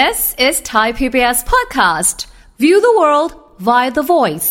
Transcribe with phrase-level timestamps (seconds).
[0.00, 2.26] This is Thai PBS podcast.
[2.58, 3.30] View the world
[3.68, 4.50] via the voice.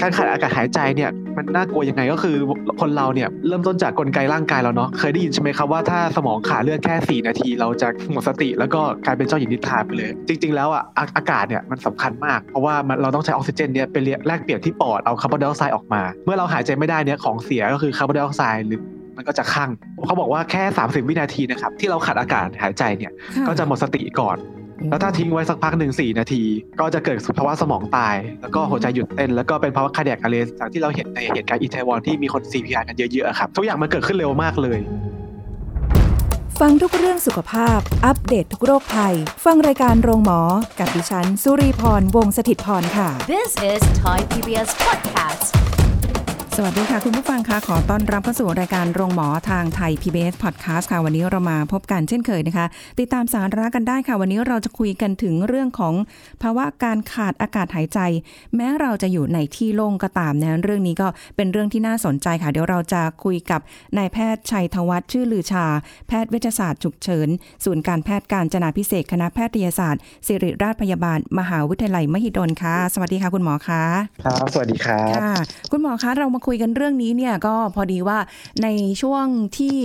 [0.00, 2.36] การขาดอากาศหายใจเนี่ยมันน่ากลัวยังไงก็คือ
[2.80, 10.84] คนเราเนี่ยเริ่มต้นจากกลไกร่างกายเราเนาะเคยได้ยินใช่ไหมครับว่าถ้าสมองขาดเลือดแค่ 4 นาที เราจะหมดสติแล้วก็กลายเป็นเจ้าหญิงนิทราไปเลย จริง ๆ แล้วอะ
[11.16, 13.96] อากาศเนี่ยมันสำคัญมาก เพราะว่าเราต้องใช้ออกซิเจนเนี่ยไป
[14.26, 18.80] แลกเปลี่ยนที่ปอดเอาคาร์บอนไดออกไซด์ออกมา เมื่อเราหายใจไม่ได้เนี่ยของเสียก็คือคาร์บอนไดออกไซด์หรือ
[19.16, 19.70] มันก็จะคั่ง
[20.06, 23.12] เขาบอกว่าแค่ 30 วินาทีนะครับ ที่เราขาดอากาศหายใจเนี่ย
[23.46, 24.38] ก็จะหมดสติก่อน
[24.90, 26.42] แล้วถ้าทิ้งไว้สักพักหนึ่งสี่นาที
[26.80, 34.80] ก็จะเกิดภาวะสมองตาย แล้วก็หัวใจหยุดเต้น แล้วก็เป็นภาวะคาร์เดียกอะเรสจากที่เราเห็นในเหตุการณ์อีเทวอนที่มีคน CPR กันเยอะๆครับทุกอย่างมันเกิดขึ้นเร็วมากเลย
[36.60, 40.40] ฟังทุกเรื่องสุขภาพ อัปเดตททุกโรคภัย ฟังรายการโรงหมอ
[40.78, 45.63] กับดิฉัน สุรีพร วงศิตพร ค่ะ This is Thai PBS podcast.
[46.58, 52.66] สวัสดีค่ะ คุณผู้ฟังคะขอต้อนรับเข้าสู่รายการโรงหมอทางไทย PBS Podcast ค่ะ วันนี้เรามาพบกันเช่นเคยนะคะ
[53.00, 55.94] ติดตามสาระกันได้ค่ะ วันนี้เราจะคุยกันถึงเรื่องของ
[56.42, 57.98] ภาวะการขาดอากาศหายใจ
[58.56, 63.60] แม้เราจะอยู่ในที่โล่งก็ตามนะเรื่องนี้ก็เป็นเรื่องที่น่าสนใจค่ะ เดี๋ยวเราจะคุยกับ
[63.98, 65.66] นายแพทย์ชัยธวัฒน์ชื่อลือชา
[66.08, 67.28] แพทย์เวชศาสตร์ฉุกเฉิน
[67.64, 73.82] ศูนย์การแพทย์การจนาพิเศษคณะแพทยศาสตร์ศิริราชพยาบาล มหาวิทยาลัยมหิดลค่ะ สวัสดีค่ะ คุณหมอคะ
[74.24, 75.32] ครับสวัสดีครับค่ะ
[75.72, 78.18] คุณหมอคะเรามาคุยกันเรื่องนี้เนี่ยก็พอดีว่า
[78.62, 78.68] ใน
[79.02, 79.26] ช่วง
[79.58, 79.76] ที่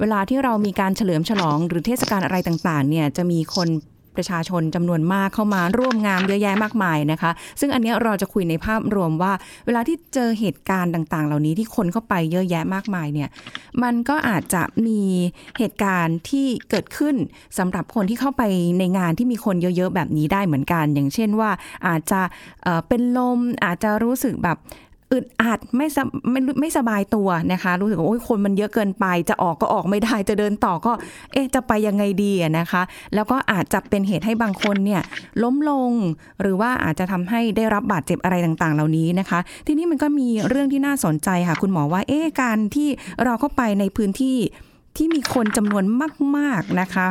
[0.00, 3.70] เวลาที่เรามีการเฉลิมฉลองหรือเทศกาลอะไรต่างๆเนี่ยจะมีคน
[4.18, 9.32] ประชาชนจำนวนมากเข้ามาร่วมงานเยอะแยะมากมายนะคะ ซึ่งอันนี้เราจะคุยในภาพรวมว่า
[9.66, 13.28] เวลาที่เจอเหตุการณ์ต่างๆ เหล่านี้ที่คนเข้าไปเยอะแยะมากมายเนี่ย
[13.82, 15.00] มันก็อาจจะมี
[15.58, 17.14] เหตุการณ์ที่เกิดขึ้น
[17.58, 18.42] สำหรับคนที่เข้าไป
[18.78, 21.50] ในงานที่มีคนเยอะๆแบบนี้ได้เหมือนกัน อย่างเช่นว่า
[21.86, 22.20] อาจจะ
[22.88, 24.56] เป็นลมอาจจะรู้สึกแบบ
[25.12, 25.98] อึดอัดไม่ส
[26.30, 30.92] ไม่ไม่สบายตัวนะคะ รู้สึกว่าโอ้ยคนมันเยอะเกินไป จะออกก็ออกไม่ได้ จะเดินต่อก็
[31.32, 32.82] เอ๊ะจะไปยังไงดีนะคะ
[33.14, 35.02] แล้วก็อาจจะเป็นเหตุให้บางคนเนี่ย
[35.42, 35.92] ล้มลง
[36.40, 42.88] หรือว่าอาจจะทำให้ได้รับบาดเจ็บอะไรต่าง ๆ เหล่านี้นะคะ ทีนี้มันก็มีเรื่องที่น่าสนใจค่ะ คุณหมอว่าเอ๊ะการที่
[43.24, 44.36] เราเข้าไปในพื้นที่
[44.96, 45.84] ที่มีคนจำนวน
[46.36, 47.08] มาก ๆนะคะ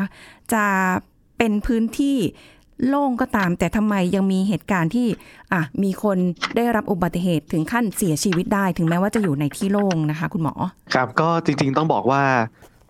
[0.53, 0.65] จะ
[1.37, 2.17] เป็นพื้นที่
[2.87, 5.07] โล่งก็ตาม แต่ทำไมยังมีเหตุการณ์ที่
[5.53, 6.17] อะมีคน
[6.55, 10.55] ได้รับอุบัติเหตุถึงขั้นเสียชีวิตได้ ถึงแม้ว่าจะอยู่ในที่โล่งนะคะ คุณหมอ
[10.93, 12.23] ครับ ก็จริง ๆ ต้องบอกว่า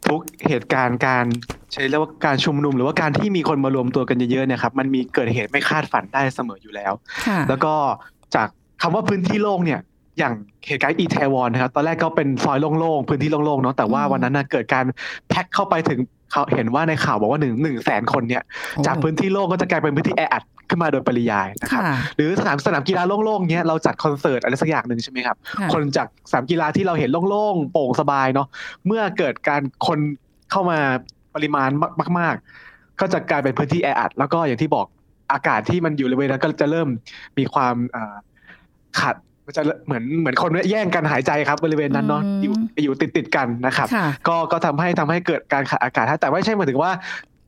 [0.07, 1.25] ทุกเหตุการณ์การ
[1.73, 6.94] ใช้เรียกว่าการชุมนุม หรือว่าการที่มีคนมารวมตัวกันเยอะๆเนี่ยครับมันมีเกิดเหตุไม่คาดฝันได้เสมออยู่แล้ว
[7.27, 7.73] ค่ะแล้วก็
[8.35, 8.47] จาก
[8.81, 9.81] คำว่าพื้นที่โล่งเนี่ย
[10.19, 10.33] อย่าง
[10.67, 14.85] เหตุการณ์อีเทวอนนะครับตอนแรกก็เป็นซอยโล่งๆพื้นที่โล่งๆเนาะแต่ว่าอืมวันนั้นนะเกิดการ
[15.29, 16.00] แพ็คเข้าไปถึง
[16.33, 28.47] เขาเห็นว่าในข่าวบอกว่าหนึ่งหนึ่งแสนคนเนี่ยโอ้จากพื้นที่โล่งก็จะกลายเป็นพื้นที่แออัดขึ้นมาโดยปริยายนะครับค่ะหรือสนามสนามกีฬาโล่งๆเนี้ยเราจัดคอนเสิร์ตอะไรสักอย่างหนึ่งใช่ไหมครับค่ะคนจากสนามกีฬาที่เราเห็นโล่งๆโปร่งสบายเนาะ
[28.88, 29.99] เมื่อเกิดการคน
[30.51, 30.79] เข้ามา
[31.35, 31.69] ปริมาณ
[32.19, 32.35] มาก
[32.67, 34.88] ๆ ก็จะกลายเป็นพื้นที่แออัดแล้วก็อย่างที่บอก
[35.31, 36.88] อากาศที่มันอยู่บริเวณนั้นก็จะเริ่ม
[37.38, 38.15] มีความเอ่อ
[39.00, 46.92] ขาดมัน จะเหมือนเหมือนคนแย่งกันหายใจครับบริเวณนั้นเนาะอืมอยู่อยู่ติดติดๆกันนะครับค่ะก็ก็ทำให้ทำให้เกิดการขาดอากาศแต่ไม่ใช่หมายถึงว่า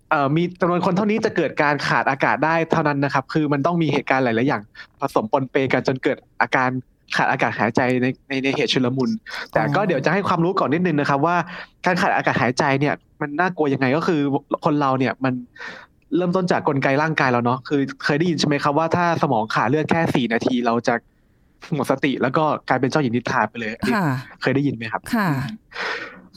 [0.09, 4.61] เอ่อมีจำนวนคนเท่านี้จะเกิดการขาดอากาศได้เท่านั้นนะครับ คือมันต้องมีเหตุการณ์หลาย ๆ อย่าง
[4.99, 6.69] ผสมปนเปกันจนเกิดอาการ
[7.15, 9.09] ขาดอากาศหายใจในในในเหตุชุลมุน
[9.53, 11.35] แต่ก็อ๋อเดี๋ยวจะให้ความรู้ก่อนนิดนึงนะครับ ว่า
[11.85, 14.19] การขาดอากาศหายใจเนี่ย มันน่ากลัวยังไงก็คือ
[14.65, 15.33] คนเราเนี่ยมัน
[16.15, 20.95] เริ่มต้นจากกลไกร่างกายเราเนาะคือเคยได้ยินใช่ไหมครับว่าถ้าสมองขาดเลือดแค่สี่นาทีเราจะ
[21.75, 24.07] หมดสติแล้วก็กลายเป็นเจ้าหญิงนิทราไปเลยอันนี้ค่ะ
[24.41, 25.29] เคยได้ยินไหมครับค่ะ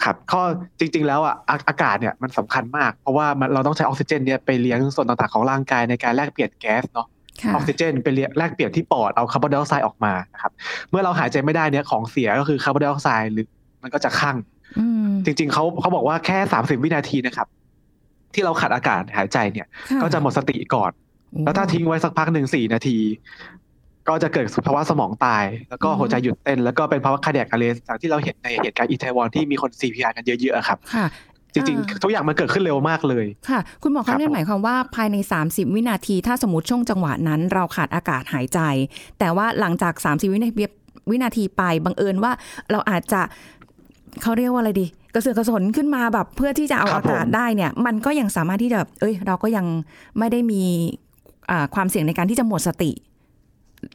[0.05, 0.43] ครับข้อ
[0.79, 7.07] จริง ๆ แล้วอะอาอากาศเนี่ยมันสำคัญมาก เพราะว่ามันเราต้องใช้ออกซิเจนเนี่ยไปเลี้ยงส่วนต่างๆของร่างกายในการแลกเปลี่ยนแก๊สเนาะ
[7.43, 10.53] ค่ะออกซิเจนไปเลี้ยงแลกเปลี่ยนที่ปอดเอาคาร์บอนไดออกไซด์ออกมานะครับ
[10.91, 13.47] เมื่อเราหายใจไม่ได้เนี่ยของเสียก็คือคาร์บอนไดออกไซด์หรือ
[13.83, 14.37] มันก็จะคั่ง
[14.79, 17.47] อืมจริง ๆเขาเขาบอกว่าแค่30วินาทีนะครับ
[18.35, 20.93] ที่เราขาดอากาศหายใจเนี่ยค่ก็จะหมดสติก่อน
[21.45, 22.99] แล้วถ้าทิ้งไว้สักพักหนึ่งสี่นาที
[24.09, 31.07] ก็จะเกิดภาวะสมองตาย แล้วก็หัวใจหยุดเต้น แล้วก็เป็นภาวะคาร์เดียกอะเรสจากที่เราเห็นในเหตุการณ์อีเทวอนที่มีคน CPR กันเยอะๆครับค่ะ
[31.55, 38.61] จริงอ่าๆทุกอย่างมันเกิดขึ้นเร็วมากเลย ค่ะ คุณหมอครัคะบนั่นหมายความว่าภายใน 30 วินาที ถ้าสมมติช่วงจังหวะนั้น เราขาดอากาศหายใจ
[39.19, 40.55] แต่ว่าหลังจาก 30 วินาที
[41.11, 42.33] วินาทีไปบังเอิญว่า
[42.71, 43.21] เราอาจจะ
[44.23, 49.67] เขาเรียกว่าอะไรดี กระเสือกกระสนขึ้นมาแบบเพื่อที่จะเอาครับอากาศผมได้เนี่ย มันก็ยังสามารถที่จะเอ้ย เราก็ยัง
[50.19, 50.63] ไม่ได้มี
[51.51, 52.91] อ่าความเสี่ยงในการที่จะหมดสติ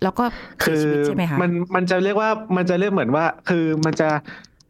[0.04, 0.24] แล้วก็
[0.62, 4.10] เสีคืยอชีวิตใช่ไหมคะมันมันจะเรียกว่ามันจะเรียกเหมือนว่า คือมันจะ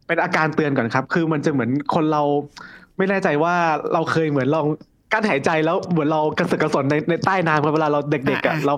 [0.06, 2.22] เป็นอาการเตือนก่อนครับ คือมันจะเหมือนคนเรา
[2.96, 3.54] ไม่แน่ใจว่า
[3.92, 4.66] เราเคยเหมือนลอง
[5.12, 8.74] กั้นหายใจแล้วเหมือนเรากระเสือกกระสนในในใต้น้ำครับเวลาเราเด็กๆอะอ่าเรา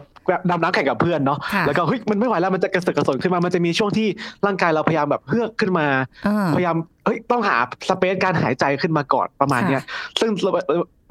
[0.50, 4.08] ดำน้ำแข่งกับเพื่อนเนาะค่ะแล้วก็เฮ้ยมันไม่ไหวแล้วมันจะกระเสือกกระสนขึ้นมามันจะมีช่วงที่
[4.46, 5.86] ร่างกายเราพยายามแบบเฮือกขึ้นมา
[6.26, 7.56] อ่าพยายามเฮ้ยต้องหา
[7.88, 9.82] สเปซการหายใจขึ้นมาก่อนประมาณเนี้ย
[10.20, 10.30] ซึ่ง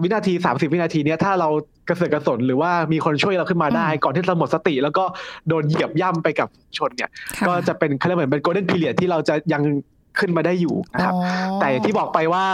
[0.02, 1.50] วินาที30วินาทีเนี้ยถ้าเรา
[1.88, 5.04] กระเสือกกระสนหรือว่ามีคนช่วยเราขึ้นมาได้อืมก่อนที่เราหมดสติ แล้วก็
[5.48, 6.48] โดนเหยียบย่ำไปกับ
[6.78, 9.64] ชนเนี่ยค่ก็จะเป็นเขาเรียกเหมือนเป็นโกลเด้นพีเรียดที่เราจะยัง
[10.20, 11.20] ขึ้นมาได้อยู่นะครับอ๋
[11.54, 12.46] อแต่อย่างที่บอกไปว่า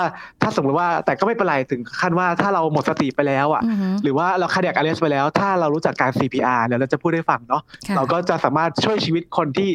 [0.42, 9.70] ถ้าสมมติว่าแต่ก็ไม่เป็นไรถึงขั้นว่าถ้าเราหมดสติไปแล้วอะอือฮึหรือว่าเราคาเดียกอ r เรสไปแล้ว ถ้าเรารู้จักการ CPR เดี๋ยวเราจะพูดให้ฟังเนาะค่ะเราก็จะสามารถช่วยชีวิตคนที่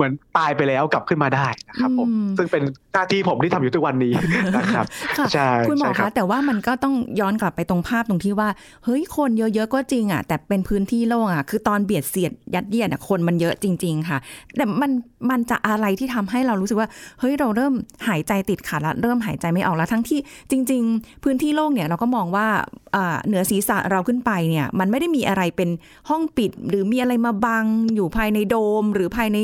[0.00, 2.62] เหมือนตายไปแล้วกลับขึ้นมาได้นะครับผมอืมซึ่งเป็น
[2.92, 4.12] หน้าที่ผมที่ทำอยู่ทุกวันนี้
[4.56, 4.84] นะครับ
[5.18, 8.48] ค่ะใช่คุณหมอใช่รัคะบแต่ว่ามันก็ต้องย้อนกลับไปตรงภาพตรงที่ว่า
[8.84, 14.18] เฮ้ยคนเยอะๆก็จริงอะแต่เป็นพื้นที่โล่งอะคือตอนเบียดเสียดยัดเยียดอะคนมันเยอะจริง ๆ ค่ะ
[14.56, 14.90] แต่มัน
[15.30, 16.88] มันจะอะไรที่ทำให้เรารู้สึกว่า
[17.20, 17.72] เฮ้ยเราเริ่ม
[18.08, 20.18] หายใจติดขัดละเริ่มหายใจไม่ออกแล้วทั้งที่
[20.50, 22.46] จริง ๆ พื้นที่โล่งเนี่ยเราก็มองว่า
[22.89, 22.89] อ่า
[23.26, 25.70] เหนือศีรษะเราขึ้นไปเนี่ย มันไม่ได้มีอะไรเป็น
[26.08, 29.38] ห้องปิด หรือมีอะไรมาบังอยู่ภายในโดม หรือภายใน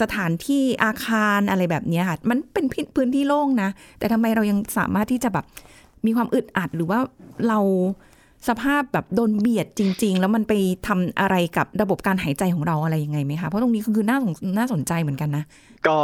[0.00, 2.64] สถานที่อาคารอะไรแบบนี้ค่ะ มันเป็น
[2.96, 5.44] พื้นที่โล่งนะ แต่ทำไมเรายังสามารถที่จะแบบ
[6.06, 6.98] มีความอึดอัดหรือว่า
[7.48, 7.58] เรา
[8.48, 10.52] สภาพแบบโดนเบียดจริง ๆ แล้วมันไป
[10.86, 15.44] ทำอะไรกับระบบการหายใจของเราอะไรยังไงไหมคะ เพราะตรงนี้คือน่าสนน่าสนใจเหมือนกันนะ
[15.86, 15.98] ก็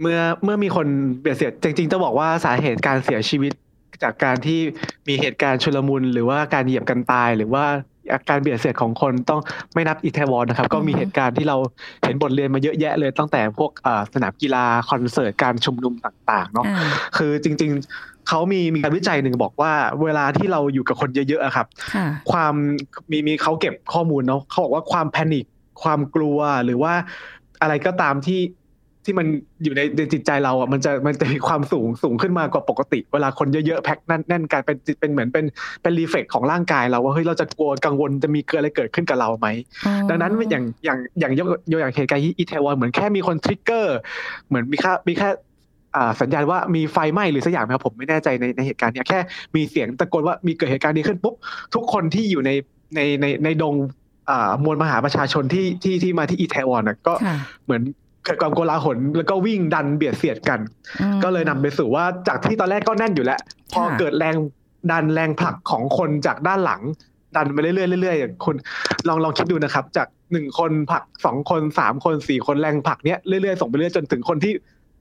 [0.00, 0.86] เมื่อเมื่อมีคน
[1.20, 3.52] เบียดเสียดจริงๆต้องบอกว่าสาเหตุการเสียชีวิต
[4.02, 4.60] จากการที่
[5.08, 7.64] มีเหตุการณ์ชุลมุนหรือว่าการเหยียบกันตายหรือว่า
[8.12, 9.40] อาการเบียดเสียดของคนต้อง
[9.74, 11.56] ไม่นับอิตาลีนะครับ ก็มีอือฮึเหตุการณ์ที่เรา
[12.02, 19.72] เห็นบทเรียนมาเยอะแยะเลยตั้งแต่พวกอ่าสนามกีฬาคอนเสิร์ตการชุมนุมต่าง ๆ เนาะอ่าคือจริง ๆเขามีมีการวิจัยหนึ่งบอกว่า
[20.02, 22.54] เวลาที่เราอยู่กับคนเยอะๆอะครับค่ะความ
[23.10, 25.44] มีมีเขาเก็บข้อมูลเนาะเขาบอกว่าความแพนิค
[25.82, 26.94] ความกลัวหรือว่า
[27.62, 28.40] อะไรก็ตามที่
[29.04, 29.26] ที่มัน
[29.64, 35.44] อยู่ในในจิตใจเราอะมันจะมันจะมีความสูงสูงขึ้นมากว่าปกติ เวลาคนเยอะๆแพ็คแน่นแน่นกันเป็นเป็นเหมือนเป็น
[35.82, 39.48] เป็นรีเฟกของร่างกายเราว่าเฮ้ยเราจะกลัวกังวลจะมีเกิดอะไรเกิดขึ้นกับเราไหม
[40.08, 43.96] ดังนั้นอย่างอย่างอย่างยกยกอย่างเหตุการณ์ที่อิตาลีเหมือนแค่มีคนทริกเกอร์
[44.48, 45.28] เหมือนมีแค่มีแค่
[45.96, 49.18] อ่าสัญญาณว่ามีไฟไหม้หรือสักอย่างนะครับผมไม่แน่ใจในในเหตุการณ์เนี้ยแค่
[49.56, 51.34] มีเสียงตะโกนว่ามีเกิดเหตุการณ์นี้ขึ้นปุ๊บ
[51.74, 52.50] ทุกคนที่อยู่ใน
[52.96, 53.74] ในในในดง
[54.30, 57.82] อ่ามวลมหาประชาชนที่ที่ที่มาที่อิตาลีน่ะก็ค่ะเหมือน
[58.24, 60.60] เกิดความโกลาหลแล้วก็วิ่งดันเบียดเสียดกัน
[61.00, 63.40] อืมก็เลยนำไปสู่ว่าจากที่ตอนแรกก็แน่นอยู่แล้ว
[63.72, 64.34] พอค่ะเกิดแรง
[64.90, 66.82] ดันแรงผลักของคนจากด้านหลัง
[67.36, 68.56] ดันไปเรื่อยๆเรื่อยๆคุณ
[69.08, 74.52] ลองลองคิดดูนะครับ จากหนึ่งคนผลักสองคนสามคนสี่คนแรงผลักเนี้ยเรื่อยๆส่งไปเรื่อยจนถึงคนที่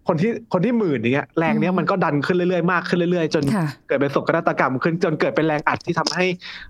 [0.07, 6.25] คนที่คนที่หมื่นอย่างเงี้ยแรงเนี้ยมันก็ดันขึ้นเรื่อยๆมากขึ้นเรื่อยๆ จนค่ะเกิดเป็นโศกนาฏกรรมขึ้นจนเกิดเป็นแรงอัดที่ทำให้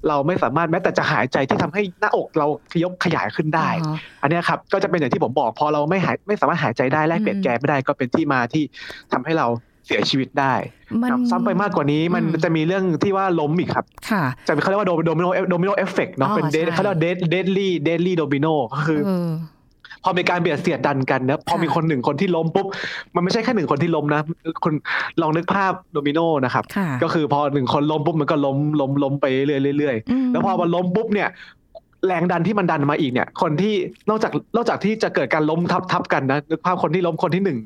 [0.08, 8.64] เราไม่สามารถแม้แต่จะหายใจที่ทำให้หน้าอกเราขยกขยายขึ้นได้อ๋ออันเนี้ยครับก็จะเป็นอย่างที่ผมบอกพอเราไม่หายไม่สามารถหายใจได้แลกเปลี่ยนอืมแก๊สไม่ได้ก็เป็นที่มาที่
[9.14, 9.48] ทำให้เรา
[9.88, 10.54] เสียชีวิตได้
[11.02, 19.30] มันครับซ้ำไปมากกว่านี้มันอืมจะมีเรื่องที่ว่าล้มอีกครับค่ะจะเป็นเขาเรียกว่า do domino domino effect เนาะอ๋อเป็น dead ใช่เขาเรียกว่า dead deadly deadly domino ก็คือเออ
[20.04, 22.68] พอมีการเบียดเสียดดันกันนะพอมีค่ะคนหนึ่งคนที่ล้มปุ๊บ
[23.16, 24.22] มันไม่ใช่แค่หนึ่งคนที่ล้มนะ
[24.64, 24.74] คุณ
[25.22, 31.30] ลองนึกภาพโดมิโนนะครับค่ะก็คือพอหนึ่งคนล้มปุ๊บมันก็ล้มล้มล้มไปเรื่อยๆเรื่อยๆมแล้วพอมันล้มปุ๊บเนี่ย
[32.08, 33.74] แรงดันที่มันดันมาอีกเนี่ย คนที่
[34.10, 37.60] นอกจากนอกจากที่จะเกิดการล้มทับทับกันนะนึกภาพคนที่ล้มคนที่หนึ่ง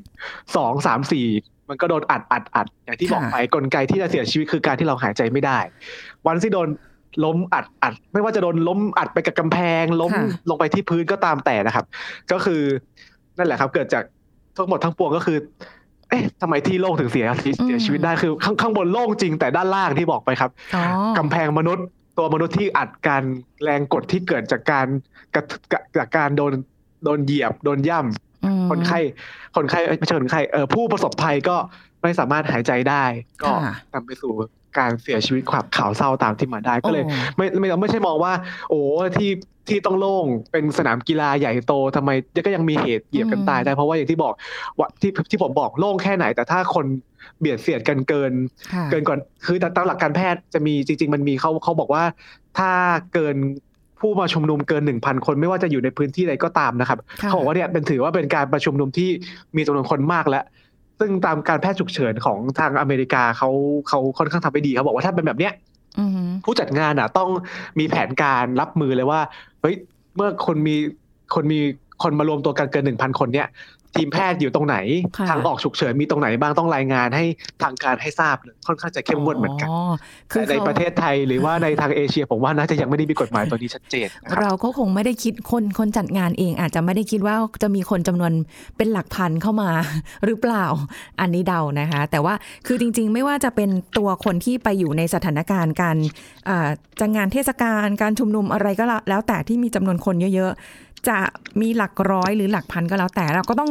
[0.56, 1.26] สองสามสี่
[1.68, 5.58] มันก็โดนอัดอัดอัดอย่างที่บอกไปกลไกที่จะเสียชีวิตคือการที่เราหายใจไม่ได้
[6.26, 6.68] วันที่โดน
[7.24, 11.84] ล้มอัดอัด ไม่ว่าจะโดนล้มอัดไปกับกำแพง ล้มค่ะลงไปที่พื้นก็ตามแต่นะครับ
[12.32, 12.62] ก็คือ
[13.38, 14.04] นั่นแหละครับ เกิดจาก
[14.56, 15.38] ทั้งหมดทั้งปวงก็คือ
[16.08, 17.26] เอ๊ะทำไมที่โล่งถึงเสีย
[17.64, 20.82] เสียชีวิตได้คือข้างข้างบนโล่งจริงแต่ด้านล่างที่บอกไปครับอ๋อ
[21.18, 21.86] กำแพงมนุษย์
[22.18, 23.22] ตัวมนุษย์ที่อัดการ
[23.62, 24.86] แรงกดที่เกิดจากการ
[25.34, 26.52] กระกะจากการโดน
[27.04, 27.98] โดนเหยียบโดนย่
[28.44, 28.98] อืมำคนไข้
[29.56, 31.56] คนไข้เอ้ยไม่ใช่คนไข้เออผู้ประสบภัยก็
[32.02, 33.04] ไม่สามารถหายใจได้
[33.42, 34.32] ก็ค่ะนำไปสู่
[34.78, 38.32] การเสียชีวิตความข่าวเศร้าตามที่มาได้ก็เลยโอ้ไม่ไม่ไม่ใช่มองว่า
[38.70, 38.80] โอ้
[39.18, 39.30] ที่
[39.68, 42.10] ที่ต้องโล่งเป็นสนามกีฬาใหญ่โตทำไม
[42.46, 44.32] ก็ยังมีเหตุเหยียบกันตายได้เพราะว่าอย่างที่บอก
[44.78, 46.86] ว่าที่ที่ผมบอกโล่งแค่ไหน แต่ถ้าคน
[47.40, 48.32] เบียดเสียดกันเกิน
[48.72, 52.04] ค่ะเกินก่อนคือตามหลักการแพทย์จะมีจริง ๆ มันมีเขาเขาบอกว่า
[52.58, 52.70] ถ้า
[53.14, 53.36] เกิน
[54.00, 59.08] ผู้มาชุมนุมเกินหนึ่งพันคนไม่ว่าจะอยู่ในพื้นที่ใดก็ตามนะครับค่ะเขาบอกว่าเนี่ยเป็นถือว่าเป็นการประชุมนุมที่
[59.56, 60.44] มีจำนวนคนมากแล้ว
[60.98, 63.50] ซึ่งตามการแพทย์ฉุกเฉินของทางอเมริกาเขา
[63.88, 65.52] เขาค่อนข้างทำไปดีเขาบอกว่าถ้าเป็นแบบเนี้ย
[65.98, 67.28] อืมผู้จัดงานอะ ต้อง
[67.78, 69.20] มีแผนการรับมือเลยว่า
[69.60, 69.76] เฮ้ย
[70.16, 70.76] เมื่อคนมี
[71.34, 71.60] คนมี
[72.02, 73.48] คนมารวมตัวกันเกินหนึ่งพันคนเนี่ย
[73.98, 74.76] ทีมแพทย์อยู่ตรงไหน
[75.18, 77.24] ค่ะทางออกฉุกเฉินมีตรงไหนบ้างต้องรายงานให้
[77.62, 79.68] ทางการให้ทราบเลยค่อนข้างจะเข้มงวดเหมือนกัน
[80.32, 88.32] คือแต่ในขาประเทศไทยหรือว่าในทางเอเชีย ผมว่าน่าจะยังไม่ได้มีกฎหมายตัวนี้ชัดเจนนะครับเราก็คงไม่ได้คิดคนคนจัดงานเอง อาจจะไม่ได้คิดว่าจะมีคนจำนวน
[88.76, 89.70] เป็นหลักพันเข้ามา
[90.24, 90.64] หรือเปล่า
[91.20, 92.34] อันนี้เดานะคะ แต่ว่า
[92.66, 95.96] คือจริง ๆ ไม่ว่าจะเป็นตัวคนที่ไปอยู่ในสถานการณ์การ
[96.48, 96.68] อ่า
[97.00, 101.18] จะงานเทศกาลการชุมนุมอะไรก็แล้วแล้วแต่ที่มีจำนวนคนเยอะๆ จะ
[101.60, 103.70] มีหลักร้อยหรือหลักพันก็แล้วแต่เราก็ต้อง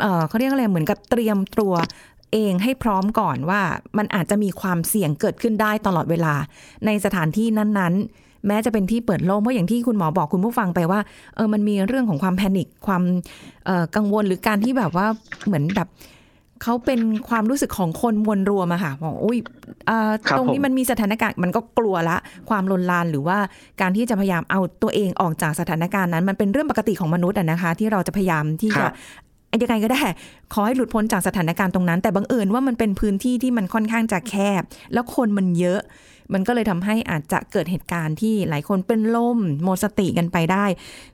[0.00, 1.74] เอ่อเขาเรียกอะไรเหมือนกับเตรียมตัว
[2.32, 3.60] เองให้พร้อมก่อนว่า
[3.98, 6.34] มันอาจจะมีความเสี่ยงเกิดขึ้นได้ตลอดเวลา
[6.86, 11.00] ในสถานที่นั้น ๆ แม้จะเป็นที่เปิดโล่งเพราะอย่างที่คุณหมอบอกคุณผู้ฟังไปว่า
[11.34, 13.02] เออมันมีเรื่องของความแพนิคความ
[13.66, 15.06] เอ่อกังวลหรือการที่แบบว่า
[15.46, 15.88] เหมือนแบบ
[16.62, 19.38] เขาเป็นความรู้สึกของคนมวลรวมอะค่ะบอกอุ้ย
[19.86, 22.16] เอ่อครับตรงนี้ผมมันมีสถานการณ์มันก็กลัวละ
[22.50, 23.38] ความลนลานหรือว่า
[23.80, 28.92] การที่จะพยายามเอาตัวเองออกจากสถานการณ์นั้น มันเป็นเรื่องปกติของมนุษย์อะนะคะ ที่เราจะพยายามที่คจะรับ
[29.62, 30.04] ยังไงก็ได้
[30.52, 35.80] ขอให้หลุดพ้นจากสถานการณ์ตรงนั้น แต่บังเอิญว่ามันเป็นพื้นที่ที่มันค่อนข้างจะแคบ แล้วคนมันเยอะ
[36.34, 40.64] มันก็เลยทำให้อาจจะเกิดเหตุการณ์ที่หลายคนเป็นลมหมดสติกันไปได้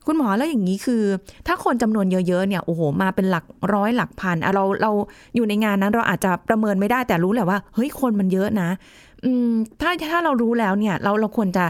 [0.06, 1.02] คุณหมอแล้วอย่างนี้คือ
[1.46, 4.90] ถ้าคนจำนวนเยอะๆเนี่ยโอ้โหมาเป็นหลักร้อยหลักพันเราเรา
[5.34, 8.70] อยู่ในงานนั้นเราอาจจะประเมินไม่ได้แต่รู้แหละว่าเฮ้ยคนมันเยอะนะ
[9.24, 9.50] อืม
[9.80, 11.64] ถ้าถ้าเรารู้แล้วเนี่ย เราเราควรจะ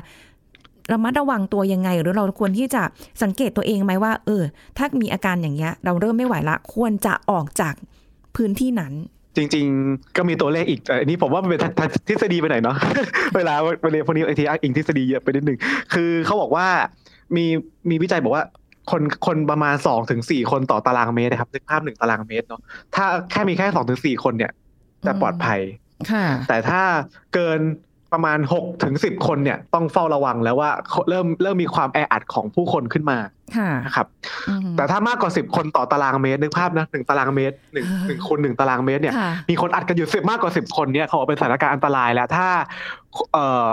[0.93, 2.83] ระมัดระวังตัวยังไง หรือเราควรที่จะ
[3.23, 4.43] สังเกตตัวเองไหมว่า เออ
[4.79, 7.75] ถ้ามีอาการอย่างเงี้ย เราเริ่มไม่ไหวละ ควรจะออกจาก
[8.37, 8.93] พื้นที่นั้น
[9.37, 12.77] จริงๆ ก็มีตัวเลขอีกแต่อันนี้ผมว่ามันเป็นทางทฤษฎีไปหน่อยเนาะ
[13.37, 13.55] เวลา
[13.93, 15.59] เรียนพวกนี้ไอทีอ้างอิงทฤษฎีเยอะไปนิดนึง
[15.95, 16.67] คือเขาบอกว่า
[17.37, 17.45] มี
[17.91, 18.45] มีวิจัยบอกว่า
[18.91, 22.61] คนคนประมาณสองถึงสี่คนต่อตารางเมตรนะครับนึกภาพหนึ่งตารางเมตรเนาะ
[22.95, 24.53] ถ้าแค่มีแค่สองถึงสี่คนเนี่ย
[25.07, 25.61] จะปลอดภัย
[26.11, 26.83] ค่ะแต่ถ้า
[27.35, 27.61] เกิน
[28.17, 30.71] ประมาณหกถึงสิบคนเนี่ยต้องเฝ้าระวังแล้วว่า
[31.09, 33.19] เริ่มเริ่มมีความแออัดของผู้คนขึ้นมา
[33.57, 34.07] ค่ะนะครับ
[34.49, 42.49] อืมแต่ถ้ามากกว่าสิบคนต่อตารางเมตรนึกภาพนะหนึ่งตารางเมตรหนึ่งหนึ่งคูณหนึ่งตารางเมตรเนี่ยค่ะมีคนอัดกันอยู่สิบมากกว่าสิบคนเนี่ยเขาบอกเป็นสถานการณ์อันตรายแล้วถ้า
[43.33, 43.73] เอ่อ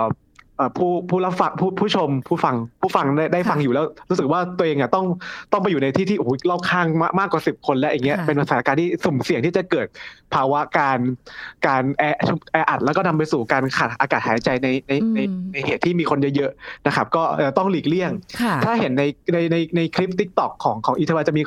[0.76, 5.06] ผู้ผู้รับฟังผู้ผู้ชมผู้ฟังผู้ฟังได้ได้ฟังค่ะอยู่แล้ว รู้สึกว่าตัวเองอะต้อง
[5.52, 9.86] ต้องไปอยู่ในที่ที่โอ้โหรอบข้างมากมากกว่าสิบคนแล้วอย่างเงี้ยค่ะเป็นสถานการณ์ที่สุ่มเสี่ยงที่จะเกิด
[10.34, 10.98] ภาวะการ
[11.66, 12.02] การแอ
[12.52, 15.20] แออัดแล้วก็นำไปสู่การขาดอากาศหายใจในในใน
[15.52, 18.10] ในเหตุที่มีคนเยอะๆนะครับ ก็เอ่อต้องหลีกเลี่ยง
[18.42, 21.42] ค่ะถ้าเห็นในในในในคลิป t ิ k t o k ของของอีทวาจะมี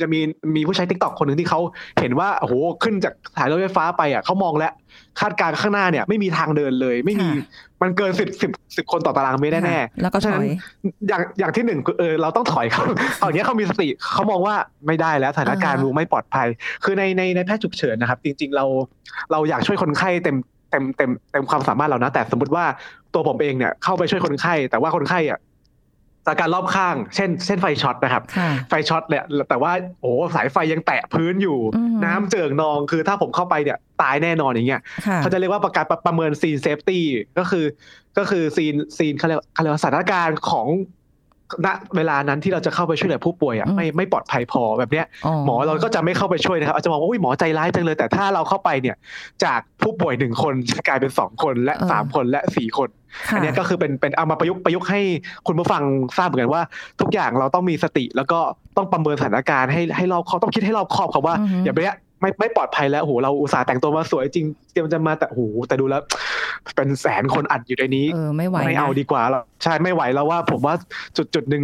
[0.00, 0.20] จะมี
[0.56, 1.60] มีผู้ใช้ t ิ k t o k คนหนึ่งที่เขา
[2.00, 4.72] เห็นว่าโอ้โหขึ้นจากสายรถไฟฟ้าไปอะเขามองแล้ว
[5.20, 7.44] คาดการณ์ข้างหน้าเนี่ย ไม่มีทางเดินเลย ไม่มีค่ะ
[7.82, 12.82] มันเกินสิบสิบสิบคนต่อตารางเมตรแน่ค่ะแล้วก็เพราะฉะนั้อนยๆอย่างอย่างที่หนึ่งคือเออเราต้องถอยเขา
[13.18, 14.54] เอาอย่างเงี้ยเขามีสติเขามองว่า
[14.86, 16.46] ไม่ได้แล้วสถานการณ์อ่าฮะดูไม่ปลอดภัย
[16.84, 18.64] คือในในในแพทย์ฉุกเฉินนะครับ จริง ๆ เรา
[19.32, 20.36] เราอยากช่วยคนไข้เต็ม
[20.70, 22.64] เต็มเต็มเต็มความสามารถเรานะแต่สมมติว่า
[23.14, 25.38] ตัวผมเองเนี่ยเข้าไปช่วยคนไข้ แต่ว่าคนไข้อะ
[26.26, 37.04] จากการรอบข้าง เช่น เช่นไฟช็อตนะครับค่ะไฟช็อตเนี่ยแต่ว่าโอ้โหสายไฟยังแตะพื้นอยู่อือหือน้ำเจิ่งนองคือถ้าผมเข้าไปเนี่ยตายแน่นอนอย่างเงี้ยค่ะเขาจะเรียกว่าประการประประเมิน scene safety
[37.38, 37.64] ก็คือ
[38.18, 40.66] ก็คือ scene scene เขาเรียกเขาเรียกว่าสถานการณ์ของ
[41.66, 45.06] ณเวลานั้นที่เราจะเข้าไปช่วยเหลือผู้ป่วยอะอืมไม่ไม่ปลอดภัยพอแบบเนี้ย
[45.46, 48.96] หมอเราก็จะไม่เข้าไปช่วยนะครับอาจจะมองว่าอุ้ยหมอใจร้ายจังเลย แต่ถ้าเราเข้าไปเนี่ย
[49.44, 52.88] จากผู้ป่วยหนึ่งคนจะกลายเป็นสองคนและเออสามคนและสี่คน
[53.28, 55.00] ค่ะอันเนี้ยก็คือเป็นเป็นเอามาประยุกต์ประยุกต์ให้
[55.46, 55.82] คุณผู้ฟัง
[56.18, 56.62] ทราบเหมือนกันว่า
[57.00, 58.38] ทุกอย่างเราต้องมีสติ แล้วก็
[58.76, 66.02] ต้องประเมินสถานการณ์ให้ให้รอบคอบต้องคิดให้รอบคอบครับว่าอือฮึอย่าไปเนี้ยไม่ไม่ปลอดภัยแล้วโอ้โหเราอุตส่าห์แต่งตัวมาสวยจริงเตรียมจะมาแต่โอ้โหแต่ดูแล้ว
[66.76, 70.74] เป็นแสนคนอัดอยู่ในนี้เออไม่ไหวไม่เอานะดีกว่าเราใช่ไม่ไหวแล้วว่า ผมว่า
[71.16, 71.62] จุดจุดหนึ่ง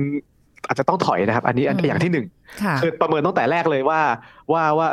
[0.67, 2.27] อาจจะต้องถอยนะครับ อันนี้อันอืมอย่างที่หนึ่ง
[2.63, 4.01] ค่ะคือประเมินตั้งแต่แรกเลยว่า
[4.53, 4.89] ว่าว่า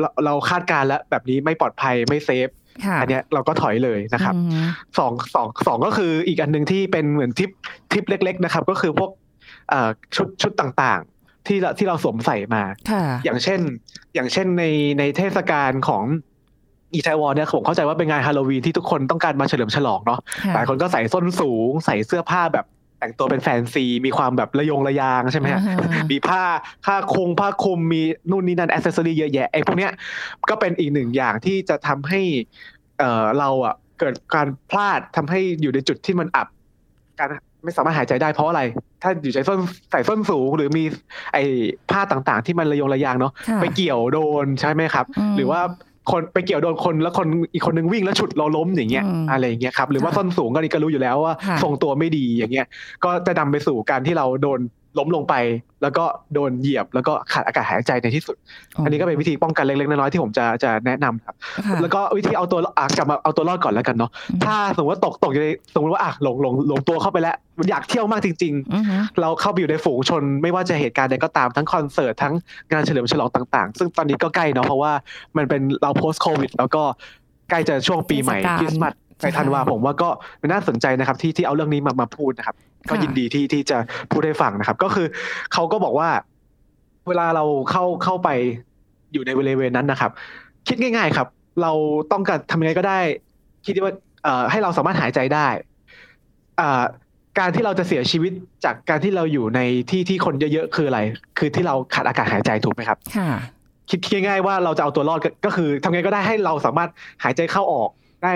[0.00, 2.48] เราเราคาดการณ์แล้วแบบนี้ไม่ปลอดภัยไม่เซฟ
[2.86, 4.66] ค่ะอันเนี้ยเราก็ถอยเลยนะครับอืม
[4.98, 7.50] สองสองสองก็คืออีกอันหนึ่งที่เป็นเหมือนทิป
[7.92, 9.10] ทิปเล็ก ๆ นะครับ ก็คือพวก
[9.70, 13.60] เอ่อชุดชุดต่างๆ ที่เราที่เราสวมใส่มาค่ะอย่างเช่น
[14.14, 14.64] อย่างเช่นใน
[14.98, 16.04] ในเทศกาลของ
[16.94, 22.66] อีไทวอนเนี่ยผมเข้าใจว่าเป็นงานฮาโลวีนที่ทุกคนต้องการมาเฉลิมฉลองเนาะค่ะหลายคนก็ใส่ส้นสูง ใส่เสื้อผ้าแบบ
[22.98, 26.42] แต่งตัวเป็นแฟนซี มีความแบบระยงระยางใช่ไหมฮะอ่าฮะมีผ้า
[26.84, 29.92] ผ้าคลุมผ้าคลุมมีนู่นนี่นั่นอ c เซสซอรี่เยอะแยะไอ้พวกเนี้ย
[30.50, 32.20] ก็เป็นอีกหนึ่งอย่างที่จะทำให้
[32.98, 36.48] เอ่อเราอะเกิดการพลาดทำให้อยู่ในจุดที่มันอับ
[37.18, 37.28] การ
[37.64, 38.62] ไม่สามารถหายใจได้เพราะอะไร
[39.02, 39.58] ถ้าอยู่ใส่ส้น
[39.90, 40.84] ใส่ส้นสูงหรือมี
[41.32, 41.42] ไอ้
[41.90, 45.60] ผ้าต่างๆ ที่มันระยงระยางเนาะค่ะไปเกี่ยวโดนใช่ไหมครับมหรือว่า
[46.10, 52.66] คนไปเกี่ยวโดนคนแล้วคนอีกคนนึงวิ่งแล้วฉุดเราล้มอย่างเงี้ยอืมอะไรอย่างเงี้ยครับหรือว่าค่ะส้นสูงก็นี่ก็รู้อยู่แล้วว่าค่ะทรงตัวไม่ดีอย่างเงี้ย
[53.04, 54.60] ก็จะนำไปสู่การที่เราโดน
[54.98, 55.34] ล้มลงไป
[55.82, 56.04] แล้วก็
[56.34, 58.36] โดนเหยียบแล้วก็ขาดอากาศหายใจในที่สุด
[58.84, 61.34] อันนี้ก็เป็นวิธีป้องกันเล็กๆน้อยๆที่ผมจะจะแนะนำครับ
[61.66, 67.36] ค่ะแล้วก็วิธีเอาตัวอะกลับมาเอาตัวรอดก่อนแล้วกันเนาะอืมถ้าสมมติว่าตกตกอยู่ในสมมติว่าอะหลงหลงหลงตัวเข้าไปแล้ว
[67.70, 72.34] อยากเที่ยวมากจริงๆอือฮึเราเข้าไปอยู่ในฝูงชน ไม่ว่าจะเหตุการณ์ใดก็ตามทั้งคอนเสิร์ตทั้ง
[72.72, 74.92] งานเฉลิมฉลองต่าง ๆ ซึ่งตอนนี้ก็ใกล้เนาะเพราะว่า
[75.36, 76.82] มันเป็นเรา post covid แล้วก็
[77.50, 80.08] ใกล้จะช่วงปีใหม่เทศกาลคริสต์มาสในธันวาผมว่าก็
[80.46, 82.56] น่าสนใจนะครับที่ที่เอาเรื่องนี้มามาพูดนะครับ
[82.88, 83.78] ก็ยินดีที่ที่จะ
[84.10, 85.06] พูดให้ฟังนะครับ ก็คือ
[85.52, 86.08] เขาก็บอกว่า
[87.08, 88.28] เวลาเราเข้าเข้าไป
[89.12, 90.10] อยู่ในบริเวณนั้นนะครับ
[90.68, 91.28] คิดง่าย ๆครับ
[91.62, 91.72] เรา
[92.12, 93.00] ต้องการทำยังไงก็ได้
[93.66, 93.92] คิดว่า
[94.24, 95.46] เอ่อให้เราสามารถหายใจได้
[96.60, 96.82] อ่า
[97.38, 98.32] การที่เราจะเสียชีวิต
[98.64, 99.60] จากการที่เราอยู่ใน
[99.90, 101.00] ที่ที่คนเยอะๆคืออะไร
[101.38, 103.30] คือที่เราขาดอากาศหายใจถูกไหมครับค่ะ
[103.90, 106.90] คิดง่ายๆว่าเราจะเอาตัวรอดก็ก็คือทำไงก็ได้ให้เราสามารถ
[107.24, 107.90] หายใจเข้าออก
[108.22, 108.32] ได้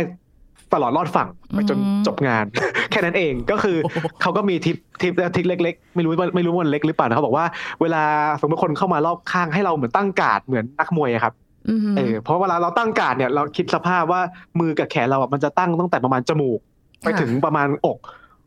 [0.75, 2.45] ตลอดรอดฝั่งไปจนอืมจบงาน
[2.91, 7.47] แค่นั้นเองก็คือโอ้โหเขาก็มี tip tip tip เล็ก ๆ ไม่รู้ว่าไม่รู้ว่ามันเล็กหรือเปล่านะเขาบอกว่า
[7.81, 8.03] เวลา
[8.41, 11.35] สมมติคนเข้ามารอบข้างให้เราเหมือนตั้งการ์ดเหมือนนักมวยอะครับ
[11.69, 14.21] อืมเออเพราะเวลาเราตั้งการ์ดเนี่ยเราคิดสภาพว่า
[14.61, 16.59] มือกับแขนเราอะมันจะตั้งตั้งแต่ประมาณจมูก
[17.01, 17.99] ไปถึงประมาณอก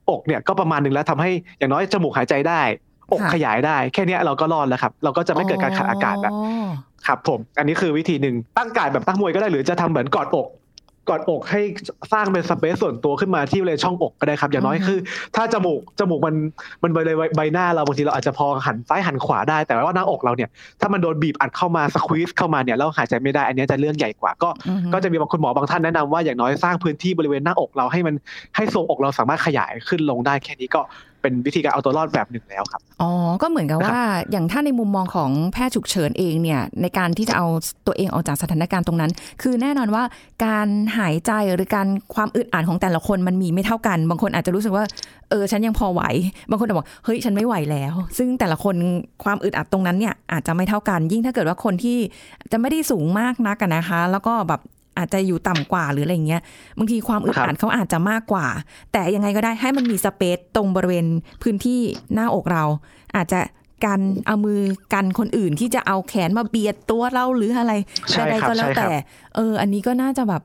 [0.10, 2.62] อกเนี่ยก็ประมาณหนึ่งแล้วทำให้อย่างน้อยจมูกหายใจได้
[3.14, 6.68] อกขยายได้ แค่เนี้ยเราก็รอดแล้วครับ เราก็จะไม่เกิดการขาดอากาศแล้วอ๋อ
[7.08, 10.48] ครับผม อันนี้คือวิธีหนึ่งตั้งการดแบบตั้งมวยก็ได้หรือจะทำเหมือนกอดอก
[11.10, 11.62] กอดอกให้
[12.14, 15.00] สร้างเป็นสเปซส่วนตัวขึ้นมาที่บริเวณช่องอกก็ได้ครับ อย่างน้อยคือ
[15.36, 16.36] ถ้าจมูกจมูกมัน
[16.84, 20.50] มันบริเวณใบหน้าเราบางทีเราอาจจะพอหันซ้ายหันขวาได้ แต่ว่าหน้าอกเราเนี่ย
[20.82, 28.16] ถ้ามันโดนบีบอัดเข้ามาสควีสเข้ามาเนี่ยแล้วหายใจไม่ได้อันเนี้ยจะเรื่องใหญ่กว่า ก็อืมก็จะมีบางคุณหมอบางท่านแนะนำว่าอย่างน้อยสร้างพื้นที่บริเวณหน้าอกเราให้มัน
[28.56, 30.82] ให้ทรงอกเราสามารถขยายขึ้นลงได้แค่นี้ก็
[31.28, 34.00] เป็นวิธีการเอาตัวรอดแบบหนึ่งแล้วครับ อ๋อ ก็เหมือนกับว่า
[34.32, 37.48] อย่างถ้าในมุมมองของแพทย์ฉุกเฉินเองเนี่ยในการที่จะเอา
[37.88, 40.04] ตัวเองออกจากสถานการณ์ตรงนั้น คือแน่นอนว่า
[40.46, 40.68] การ
[40.98, 44.86] หายใจหรือการความอึดอัดของแต่ละคนมันมีไม่เท่ากัน บางคนอาจจะรู้สึกว่า
[45.30, 46.02] เออฉันยังพอไหว
[46.50, 48.76] บางคนอาจจะบอกเฮ้ยฉันไม่ไหวแล้ว ซึ่งแต่ละคน
[49.24, 51.98] ความอึดอัดตรงนั้นเนี่ยอาจจะไม่เท่ากัน ยิ่งถ้าเกิดว่าคนที่
[52.52, 54.62] จะไม่ได้สูงมากนักอะนะคะ แล้วก็แบบ
[54.98, 56.42] อาจจะอยู่ต่ำกว่าหรืออะไรเงี้ย
[56.78, 58.48] บางทีความอึดอัดเขาอาจจะมากกว่า
[58.92, 61.06] แต่ยังไงก็ได้ให้มันมีสเปซตรงบริเวณ
[61.44, 61.80] พื้นที่
[62.14, 62.64] หน้าอกเรา
[63.16, 63.40] อาจจะ
[63.86, 64.62] กันเอามือ
[64.94, 67.74] กันคนอื่นที่จะเอาแขนมาเบียดตัวเราหรืออะไร
[68.10, 68.90] ใช่ใดครับๆก็แล้วใช่ครับแต่
[69.36, 70.42] เออ อันนี้ก็น่าจะแบบ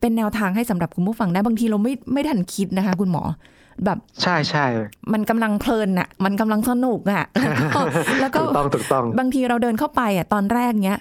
[0.00, 3.22] เป็นแนวทางให้สำหรับคุณผู้ฟังได้บางทีเราไม่ไม่ทันคิดนะคะ คุณหมอ
[3.84, 4.64] แบบใช่ใช่
[5.12, 7.24] มันกำลังเพลินอะมันกำลังสนุกอะ
[8.20, 10.98] แล้วก็ถูกต้องถูกต้องบางทีเราเดินเข้าไปอะตอนแรกเนี้ย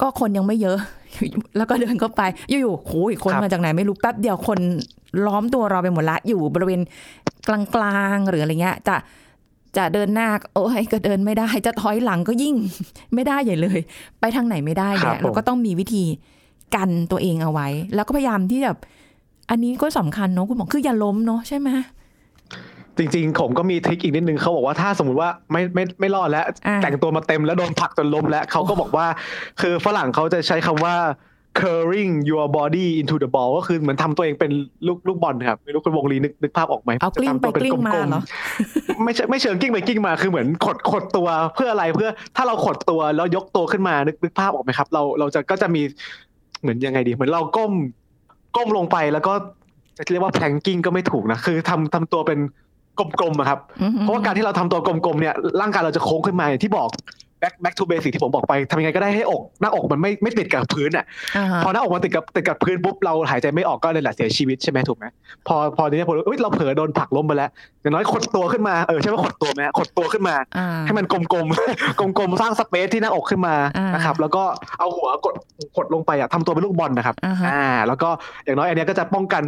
[0.00, 0.78] ก็คนยังไม่เยอะ
[1.56, 4.58] แล้วก็เดินเข้าไปอยู่ๆโอ้ยคนครับมาจากไหนไม่รู้แป๊บเดียวคน
[5.26, 6.80] ล้อมตัวเราไปหมดละ อยู่บริเวณ
[7.48, 8.96] กลางๆหรืออะไรเงี้ย จะ
[9.76, 12.54] จะเดินหน้าโอ้ยก็เดินไม่ได้ จะถอยหลังก็ยิ่ง
[13.14, 13.80] ไม่ได้ใหญ่เลย
[14.20, 16.04] ไปทางไหนไม่ได้ครัเนี่บยผมเราก็ต้องมีวิธี
[16.74, 18.78] กันตัวเองเอาไว้ แล้วก็พยายามที่แบบ
[19.50, 21.68] อันนี้ก็สำคัญเนาะคุณหมอคืออย่าล้มเนาะใช่ไหม
[22.98, 29.06] จริงๆ ผมก็มีทริคอีกนิดนึงเขาบอกว่าถ้าสมมติว่าไม่ไม่ไม่รอดแล้วอ่าแต่งตัวมาเต็มแล้วโดนผลักจนล้มแล้วเขาก็บอกว่า
[29.60, 30.94] คือฝรั่งเขาจะใช้คำว่า
[31.60, 34.52] curling your body into the ball ก็คือเหมือนทำตัวเองเป็น
[34.86, 45.82] ลูกลูกบอลครับไม่รู้คุณวงลีนึกนึกภาพออกไหมเอากลิ้งจะทำตัวไปกลิ้งมาลเหรอๆไม่ใช่ไม่เชิงกลิ้งไปกลิ้งมาคือเหมือนขดขดตัวเพื่ออะไรเพื่อ ถ้าเราขดตัวแล้วยกตัวขึ้นมานึกนึกภาพออกไหมครับ เราเราจะก็จะมี
[46.60, 47.72] เหมือนยังไงดี เหมือนเราก้ม
[48.56, 49.34] ก้มลงไปแล้วก็
[49.96, 52.38] จะเรียกว่าแพลงกิ้งก็ไม่ถูกนะคือทำทำตัวเป็น
[53.20, 56.54] กลมๆอะครับอืมเพราะว่าการที่เราทำตัวกลมๆเนี่ยร่างกายเราจะโค้งขึ้นมาอ
[57.42, 61.04] ย่างที่บอก back back to basic ที่ผมบอกไปทำยังไงก็ได้ให้อกหน้าอกมันไม่ไม่ติดกับพื้นอะ
[61.36, 65.04] อ่าฮะพอหน้าอกมันติดกับติดกับพื้นปุ๊บเราหายใจไม่ออกก็เลยแหละเสียชีวิตใช่ไหมถูกไหม
[65.46, 67.50] พอพอทีนี้ผมเอ้ยเราเผลอโดนผลักล้มไปแล้ว
[67.82, 71.32] อย่างน้อยขดตัวขึ้นมาเออใช่ว่าขดตัวไหมฮะขดตัวขึ้นมาอ่าให้มันกลมๆ
[72.18, 74.42] กลมๆสร้างสเปซที่หน้าอกขึ้นมาอ่านนะครับ แล้วก็
[74.78, 75.34] เอาหัวกด
[75.76, 78.08] กดลงไปอะทำตัวเป็นลูกบอลนะครับอ่าฮะอ่าแล้วก็
[78.44, 79.42] อย่างน้อยอันเนี้ยก็จะป้องกัน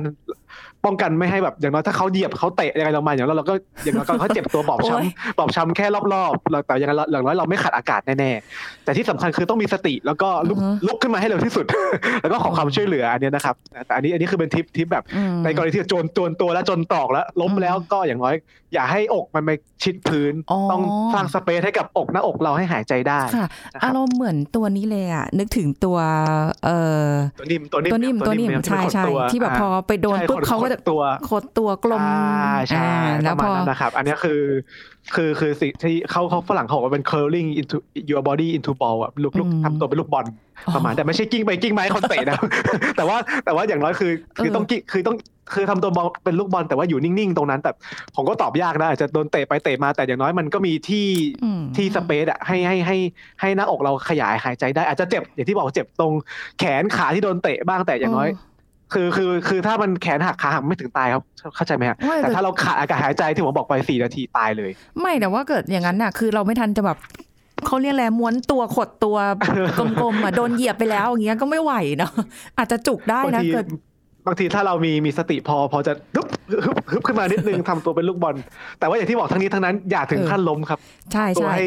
[0.84, 11.66] ป้องกันไม่ให้แบบอย่างน้อยถ้าเขาเหยียบเขาเตะยังไงเรามาอย่างน้อยเราก็อย่างน้อยก็เขาเจ็บตัวบอบช้ำบอบช้ำแค่รอบๆเราแต่อย่างน้อยอย่างน้อยเราไม่ขาดอากาศแน่ๆ แต่ที่สำคัญคือต้องมีสติแล้วก็ลุกลุกขึ้นมาให้เร็วที่สุด
[12.22, 13.54] แล้วก็ขอความช่วยเหลืออันเนี้ยนะครับ
[13.86, 18.34] แต่อันนี้อันนี้คือเป็นทิปทิปแบบอืมในกรณีที่โจรโจรตัวแล้วจนตรอกแล้วล้มอืมแล้วก็อย่างน้อย
[18.74, 19.50] อย่าให้อกมันไป
[19.82, 20.82] ชิดพื้นอ๋อต้อง
[21.14, 25.98] สร้างสเปซให้กับอกหน้าอกเราให้หายใจได้ค่ะนะคอารับรมณ์เหมือนตัวนี้เลยอะนึกถึงตัว
[26.64, 34.40] เอ่อตัวนิ่มตัวนิ่มตัวนิ่มตัวนิ่มที่ใช่นขดใช่ตัวที่แบบพอไปโดนใช่ปุ๊บขดเขาก็จะขดตัวขดตัวกลมอ่าใช่อ่าแล้วประพมาณอนั้นนะครับ อันนี้คือ
[35.14, 37.78] คือคือสิ่งที่เขาเขาฝรั่งเขาบอกว่าเป็น curling into
[38.10, 40.26] your body into ball อะลูกลูกอืมทำตัวเป็นลูกบอล
[40.66, 42.38] อ๋อประมาณแต่ไม่ใช่กิ้งไปกิ้งมาให้คนเตะนะ
[42.96, 45.16] แต่ว่าแต่ว่าอย่างน้อยคือ คือเออต้องกิ้งคือต้อง
[45.54, 47.70] คือทำตัวบอลเป็นลูกบอลแต่ว่าอยู่นิ่งๆตรงนั้น แต่
[48.16, 51.06] ผมก็ตอบยากนะอาจจะโดนเตะไปเตะมาแต่อย่างน้อยมันก็มีที่
[51.44, 52.96] อืมที่สเปซอะให้ให้ให้
[53.40, 56.12] ให้หน้าอกเราขยายหายใจได้อาจจะเจ็บอย่างที่บอกเจ็บตรง
[56.58, 58.30] แขนขาที่โดนเตะบ้างแต่อย่างน้อย
[58.92, 61.22] คือคือคือถ้ามันแขนหักขาหักไม่ถึงตายครับ
[61.56, 66.98] เข้าใจไหมฮะไม่แต่แต่ถ้าเราขาดอากาศหายใจที่ผมบอกไปสี่นาทีตายเลย ไม่แต่ว่าเกิดอย่างนั้นน่ะ คือเราไม่ทันจะแบบ
[67.66, 69.16] เขาเรียกอะไรม้วนตัวขดตัว
[70.00, 72.12] กลมๆอะโดนเหยียบไปแล้วอย่างเงี้ยก็ไม่ไหวเนาะ
[72.58, 73.66] อาจจะจุกได้บางนะทีเกิด
[74.26, 78.36] บางทีถ้าเรามีมีสติพอพอจะฮึบฮึบฮึบขึ้นมานิดนึงทำตัวเป็นลูกบอล
[78.78, 80.78] แต่ว่าอย่างที่บอกทั้งนี้ทั้งนั้นอย่าถึงเออขั้นล้มครับ
[81.12, 81.66] ใช่ตัวใช่ให้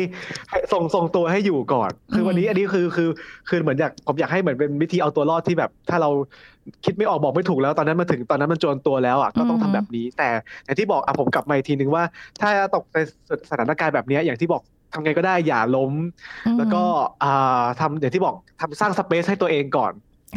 [0.49, 3.09] ให้ทรงทรงตัวให้อยู่ก่อน คือมวันนี้อันนี้คือคือ
[3.49, 6.09] คือเหมือนอยากผมอยากให้เหมือนเป็นวิธีเอาตัวรอดที่แบบ ถ้าเรา
[6.85, 10.29] คิดไม่ออกบอกไม่ถูกแล้วตอนนั้นมาถึงตอนนั้นมันโจรตัวแล้วอะก็ต้องทำแบบนี้ แต่
[10.63, 12.03] อย่างที่บอกอะผมกลับมาอีกทีนึงว่า
[12.41, 12.97] ถ้าตกใน
[13.49, 14.61] สถานการณ์แบบเนี้ยอย่างที่บอก
[14.95, 15.93] ทำไงก็ได้อย่าล้ม
[16.47, 16.83] อืมแล้วก็
[17.23, 19.93] อ่าทำอย่างที่บอกทำสร้างสเปซให้ตัวเองก่อน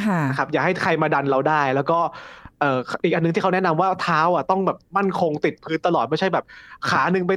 [0.06, 1.98] ค่ะนะครับอย่าให้ใครมาดันเราได้ แล้วก็
[2.60, 6.44] เอ่ออีกอันหนึงที่เขาแนะนำว่าเท้าอะต้องแบบมั่นคงติดพื้นตลอดไม่ใช่แบบ
[6.90, 7.32] ขาหนึ่งไป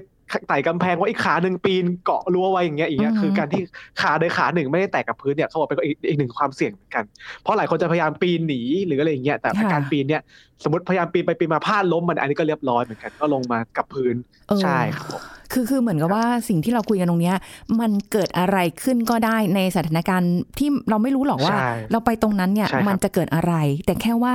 [0.47, 3.61] ไต่กำแพงว่าอีกขาหนึ่งปีนเกาะรั้วไว้อย่างเงี้ยอย่างเงี้ยอือฮึคือการที่
[4.01, 7.03] ขาโดยขาหนึ่งไม่ได้แตะกับพื้นเนี่ยเขาบอกเป็นอีกอีกหนึ่งความเสี่ยงเหมือนกัน
[7.41, 10.21] เพราะหลายคนจะพยายามปีนหนีหรืออะไรอย่างเงี้ยแต่ค่ะการปีนเนี่ย
[10.63, 14.15] สมมติพยายามปีนไปปีนมาพลาดล้มมันอันนี้ก็เรียบร้อยเหมือนกันก็ลงมากับพื้น
[14.47, 17.37] เออใช่ครับผม คือคือเหมือนกับว่าสิ่งที่เราคุยกันตรงเนี้ย
[17.79, 23.53] มันเกิดอะไรขึ้นก็ได้ในสถานการณ์ที่เราไม่รู้หรอกว่าใช่เราไปตรงนั้นเนี่ยใช่ครับมันจะเกิดอะไร
[23.85, 24.33] แต่แค่ว่า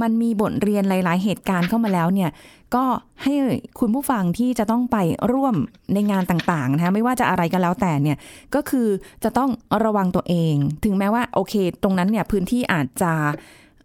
[0.00, 2.30] มันมีบทเรียนหลาย ๆ เหตุการณ์เข้ามาแล้วเนี่ย
[2.74, 2.84] ก็
[3.22, 3.34] ให้
[3.80, 4.96] คุณผู้ฟังที่จะต้องไป
[5.32, 5.54] ร่วม
[5.94, 8.16] ในงานต่างๆนะคะไม่ว่าจะอะไรก็แล้วแต่เนี่ย
[8.54, 8.88] ก็คือ
[9.24, 9.50] จะต้อง
[9.84, 10.54] ระวังตัวเอง
[10.84, 13.12] ถึงแม้ว่าโอเค ตรงนั้นเนี่ยพื้นที่อาจจะ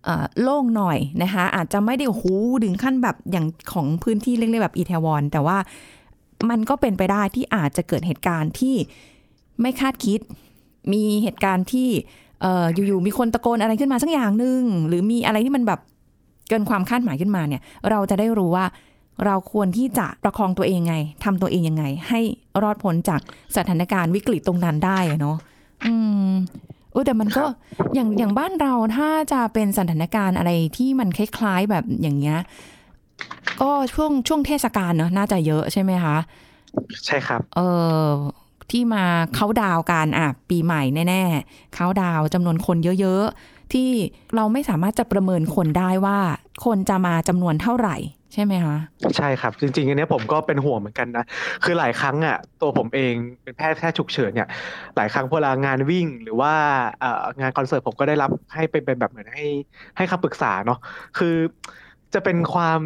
[0.05, 2.25] เอ่อโล่งหน่อยนะคะอาจจะไม่ได้โอ้โห
[2.63, 5.57] ถึงขั้นแบบอย่างของพื้นที่เล็กๆแบบอีเทวอนแต่ว่า
[6.49, 8.75] มันก็เป็นไปได้ที่อาจจะเกิดเหตุการณ์ที่
[9.61, 10.19] ไม่คาดคิด
[10.93, 11.89] มีเหตุการณ์ที่
[12.41, 15.79] เอออยู่ๆมีคนตะโกนอะไรขึ้นมาสักอย่างหนึ่งหรือมีอะไรที่มันแบบ
[16.49, 18.65] เกินความคาดหมายขึ้นมาเนี่ย เราจะได้รู้ว่า
[19.25, 22.19] เราควรที่จะประคองตัวเองไงทำตัวเองยังไง ให้
[22.63, 23.21] รอดพ้นจาก
[23.57, 25.37] สถานการณ์วิกฤตตรงนั้นได้เนาะ
[25.85, 25.93] อื
[26.29, 26.31] ม
[26.91, 27.43] เออแต่มันก็
[27.95, 32.39] อย่างอย่างบ้านเราถ้าจะเป็นสถานการณ์อะไรที่มันคล้ายๆแบบอย่างเงี้ย
[33.61, 36.17] ก็ช่วงช่วงเทศกาลเนอะน่าจะเยอะใช่ไหมคะ
[37.05, 37.59] ใช่ครับ เอ
[38.05, 38.07] อ
[38.71, 43.89] ที่มาเขาดาวน์กันอะปีใหม่แน่ๆเขาดาวน์จำนวนคนเยอะๆ ที่
[44.35, 46.17] เราไม่สามารถจะประเมินคนได้ว่า
[46.65, 47.97] คนจะมาจำนวนเท่าไหร่
[48.33, 48.77] ใช่ไหมคะ
[49.17, 51.25] ใช่ครับ จริงๆอันเนี้ยผมก็เป็นห่วงเหมือนกันนะ
[51.63, 54.49] คือหลายครั้งอะตัวผมเองเป็นแพทย์แพทย์ฉุกเฉินเนี่ย
[54.95, 56.53] หลายครั้งเวลางานวิ่งหรือว่า
[56.99, 59.45] เอ่องานคอนเสิร์ตผมก็ได้รับให้เป็นเป็นแบบเหมือนให้
[59.97, 60.79] ให้คำปรึกษาเนาะ
[61.17, 61.35] คือ
[62.13, 62.81] จะเป็นความ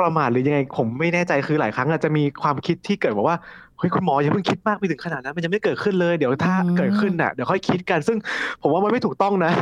[0.00, 3.38] ประมาทหรือยังไงผมไม่แน่ใจคือหลายครั้งอาจจะมีความคิดที่เกิดบอกว่า
[3.78, 8.18] เฮ้ยคุณหมออย่าเพิ่งคิดมากไปถึงขนาดนั้นมันยังไม่เกิดขึ้นเลยเดี๋ยวถ้าอืมเกิดขึ้นน่ะเดี๋ยวค่อยคิดกันซึ่ง
[8.62, 9.52] ผมว่ามันไม่ถูกต้องนะ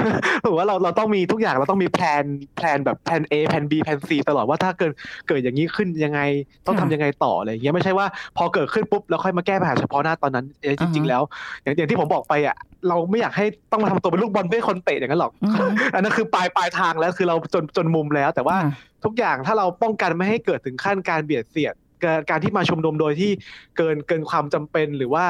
[0.44, 2.24] ผมว่าเราเราต้องมีทุกอย่างเราต้องมี plan
[2.56, 4.92] plan แบบ plan A plan B plan C ตลอดว่าถ้าเกิด
[5.28, 6.20] เกิดอย่างนี้ขึ้นยังไง
[6.66, 11.22] ต้องทำยังไงต่ออะไรอย่างเงี้ยไม่ใช่ว่าพอเกิดขึ้นปุ๊บแล้วค่อยมาแก้ปัญหาเฉพาะหน้าตอนนั้นเอ้ยจริง ๆ แล้ว
[11.62, 12.56] อย่างอย่างที่ผมบอกไปอะ
[12.88, 18.70] เราไม่อยากให้ต้องมาทำตัวเป็นลูกบอลเพื่อให้คนเตะอย่างนั้นหรอกอืมอันนั้นคือปลายปลายทางแล้วคือเราจนจนมุมแล้วแต่ว่าอะ
[19.04, 23.30] ทุกอย่างถ้าเราป้องกันไม่ให้เกิดถึงขั้นการเบียดเสียดการการที่มาชุมนุมโดยที่
[23.76, 25.26] เกินเกินความจำเป็นหรือว่า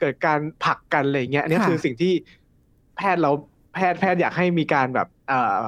[0.00, 2.12] เกิดการผลักกันอะไรเงี้ยอันนี้ค่ะคือสิ่งที่
[2.96, 3.30] แพทย์เรา
[3.74, 5.58] แพทย์แพทย์อยากให้มีการแบบเอ่อ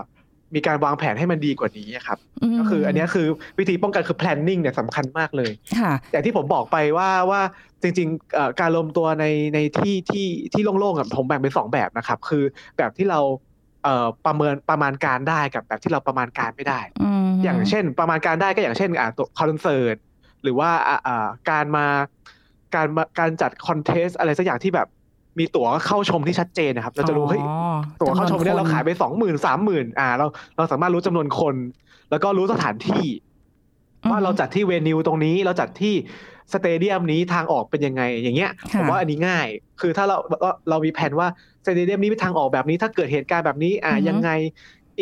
[0.54, 2.18] มีการวางแผนให้มันดีกว่านี้ครับ
[2.52, 3.26] มก็คืออันเนี้ยคือ
[3.58, 7.40] วิธีป้องกันคือ planning เนี่ยสำคัญมากเลยค่ะอย่างที่ผมบอกไปว่าว่า
[7.82, 12.44] จริงๆเอ่อการรวมตัวในในที่ที่ที่โล่งๆกับผมแบ่งเป็นสองแบบนะครับ คือ
[12.78, 13.20] แบบที่เรา
[13.84, 16.80] เอ่อประเมินประมาณการได้กับแบบที่เราประมาณการไม่ได้
[17.42, 19.96] อืมอย่างเช่น ประมาณการได้ก็อย่างเช่นอ่าตัวคอนเสิร์ต
[20.42, 21.86] หรือว่าอ่าอ่าการมา
[22.74, 24.88] การมาการจัด contest อะไรสักอย่างที่แบบ
[25.38, 30.26] มีตั๋วเข้าชมที่ชัดเจนนะครับ เราจะรู้เฮ้ยอ๋อตั๋วเข้าชมเนี่ยจำนวนคนเราขายไปสองหมื่นสามหมื่นอ่า เรา
[30.56, 31.54] เราสามารถรู้จำนวนคน
[32.10, 33.06] แล้วก็รู้สถานที่
[34.10, 35.94] ว่าเราจัดที่ venue ตรงนี้เราจัดที่
[36.52, 39.46] stadium นี้ทางออกเป็นยังไง อย่างเงี้ยค่ะผมว่าอันนี้ง่าย
[39.80, 41.28] คือถ้าเราเราเรามีแผนว่า
[41.64, 44.30] สเตเดียมนี้มีทางออกแบบนี้ ถ้าเกิดเหตุการณ์แบบนี้ อ่าอือฮึยังไง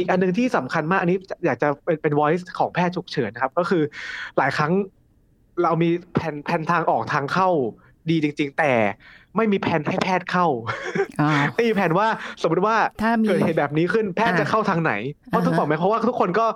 [0.01, 3.83] อีกอันหนึงที่สำคัญมากอันนี้อยากจะเป็นเป็น voice ของแพทย์ฉุกเฉินนะครับ ก็คือ
[4.39, 4.73] หลายครั้ง
[5.63, 7.49] เรามีแผนแผนทางออกทางเข้า
[8.11, 8.73] ดีจริง ๆ แต่
[9.37, 10.47] ไม่มีแผนให้แพทย์เข้า
[11.21, 12.07] อ่าไม่มีแผนว่า
[12.43, 14.93] สมมติว่าถ้ามีเกิดเหตุแบบนี้ขึ้นแพทย์อ่าจะเข้าทางไหน
[15.29, 16.47] เพราะอ่าฮะทุกบอกไหมเพราะว่าทุกคนก็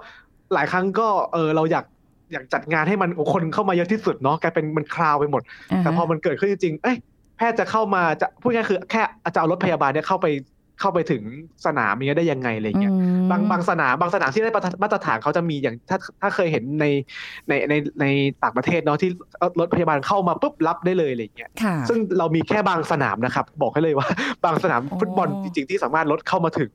[0.55, 1.85] หลายครั้งก็เออเราอยาก
[2.33, 6.97] อยากจัดงานให้มันคนเข้ามาเยอะที่สุดเนาะกลายเป็นมันคราวไปหมดาแต่ฮะพอมันเกิดขึ้นจริงๆเอ้ย
[7.37, 9.03] แพทย์จะเข้ามาจะพูดง่ายๆคือแค่
[9.35, 10.27] จะเอารถพยาบาลเนี่ยเข้าไป
[10.81, 11.23] เข้าไปถึง
[11.67, 16.87] สนามอย่างเงี้ยได้ยังไงอะไรเงี้ยอืมบางบางสนามบางสนามที่ได้มาตรฐานเขาจะมีอย่างถ้าถ้าเคยเห็นใน
[17.49, 18.07] ในในใน
[18.43, 19.11] ต่างประเทศเนาะที่
[19.61, 24.09] รถพยาบาลเข้ามาปุ๊บรับได้เลยอะไรเงี้ยค่ะซึ่งเรามีแค่บางสนามนะครับ บอกให้เลยว่า
[24.45, 26.71] บางสนามอ๋อฟุตบอลจริงๆที่สามารถรถเข้ามาถึง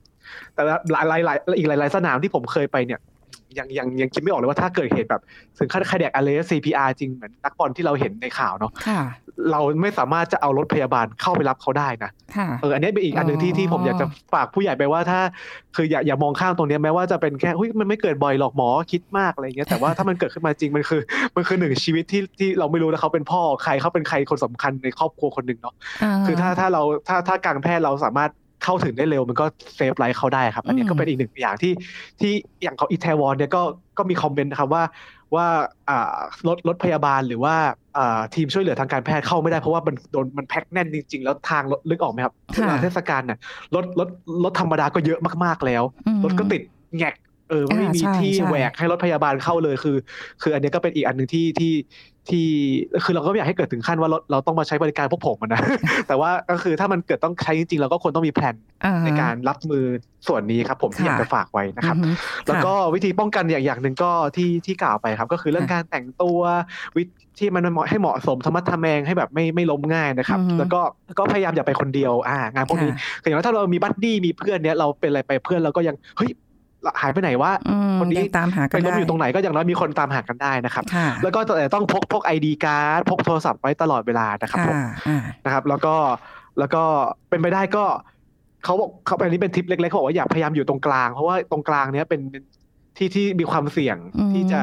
[0.55, 2.99] แต่ละหลายหลายหลายอีกหลาย ๆ สนามที่ผมเคยไปเนี่ย
[3.57, 5.21] ยังยังยังคิดไม่ออกเลยว่าถ้าเกิดเหตุแบบ
[5.57, 9.01] ถึงขั้นคาเดียกอะไร CPR จริงเหมือนนักบอลที่เราเห็นในข่าวเนาะค่ะ
[9.51, 15.19] เราไม่สามารถจะเอารถพยาบาลเข้าไปรับเขาได้นะค่ะเอออันนี้เป็นอีกอันหนึ่งที่อ๋อที่ผมอยากจะฝากผู้ใหญ่ไปว่าถ้า
[15.75, 21.01] คืออย่าอย่ามองข้ามตรงเนี้ยแม้ว่าจะเป็นแค่เฮ้ยมันไม่เกิดบ่อยหรอกหมอคิดมากอะไรเงี้ยแต่ว่าถ้ามันเกิดขึ้นมาจริงมันคือ
[21.35, 25.73] มันคือหนึ่งชีวิตที่ที่เราไม่รู้นะเขาเป็นพ่อใครเขาเป็นใครคนสำคัญในครอบครัวคนหนึ่งเนาะ
[26.25, 28.31] คือถ้าถ้าเราถ้าถ้าการแพทย์เราสามารถ
[28.69, 29.45] เข้าถึงได้เร็วมันก็
[29.75, 31.73] save life เขาได้ครับ อันนี้อืมก็เป็นอีกหนึ่งอย่างที่
[32.19, 33.61] ที่อย่างของอีเทวอนเนี่ยก็
[33.97, 34.83] ก็มีคอมเมนต์นะครับว่า
[35.35, 35.45] ว่า
[35.89, 37.55] อ่ารถรถพยาบาลหรือว่า
[37.97, 43.37] อ่าทีมช่วยเหลือทางการแพทย์เข้าไม่ได้เพราะว่ามันโดนมันแพ็คแน่นจริง ๆ แล้วทางรถลึกออกไหมครับค่ะเวลาเทศกาลน่ะ
[43.75, 44.09] รถรถ
[44.43, 46.61] รถธรรมดาก็เยอะมากๆแล้วอืมรถก็ติด
[46.97, 47.13] แงก
[47.49, 49.97] เออไม่มีอ่าใช่ที่ใช่แหวกให้รถพยาบาลเข้าเลยคือ
[50.41, 51.73] คืออันเนี้ยก็เป็นอีกอันหนึ่งที่ที่
[52.29, 52.47] ที่
[53.03, 55.61] คือเราก็ไม่อยากให้เกิดถึงขั้นว่าเราเราต้องมาใช้บริการพวกผมอะนะ
[56.07, 59.85] แต่ว่าก็คือถ้ามันเกิดต้องใช้จริงๆเราก็ควรต้องมีแผนอ่าในการรับมือ
[60.27, 62.09] ส่วนนี้ครับ ผมที่ค่ะอยากจะฝากไว้นะครับอือฮึ
[62.47, 66.39] แล้วก็ค่ะวิธีป้องกันอย่างอย่างหนึ่งก็ที่ที่กล่าวไปครับ ก็คือเรื่องค่ะการแต่งตัว
[66.97, 70.81] วิธีที่มันเหมาะให้เหมาะสมธรรมะทแมงให้แบบไม่ไม่ล้มง่ายนะครับอือฮึแล้วก็
[71.19, 76.29] ก็พยายามอย่าไปคนเดียวอ่างานพวกนี้ค่ะคืออย่างน้อยถ้าเรามีบัดดี้มีเพื่อนเนี้ยเราเป็นอะไรไปเพื่อนเราก็ยังเฮ้ย
[77.01, 85.95] หายไปไหนวะอืมคนนี้ยังตามหากัไปนล้มได้อยู่ตรงไหนก็อย่างน้อยมีคนตามหากันได้นะครับค่ะแล้วก็แต่ต้องพกพกไอดีการ์ดพกโทรศัพท์ไว้ตลอดเวลานะครับผมค่ะอ่านะครับ แล้วก็
[86.59, 86.83] แล้วก็
[87.29, 87.85] เป็นไปได้ก็
[88.65, 92.21] เขาบอกเขาอันนี้เป็นทิปเล็กๆเขาบอกว่าอยากพยายามอยู่ตรงกลาง เพราะว่าตรงกลางเนี้ยเป็น
[92.97, 94.61] ที่ที่มีความเสี่ยงอืมที่จะ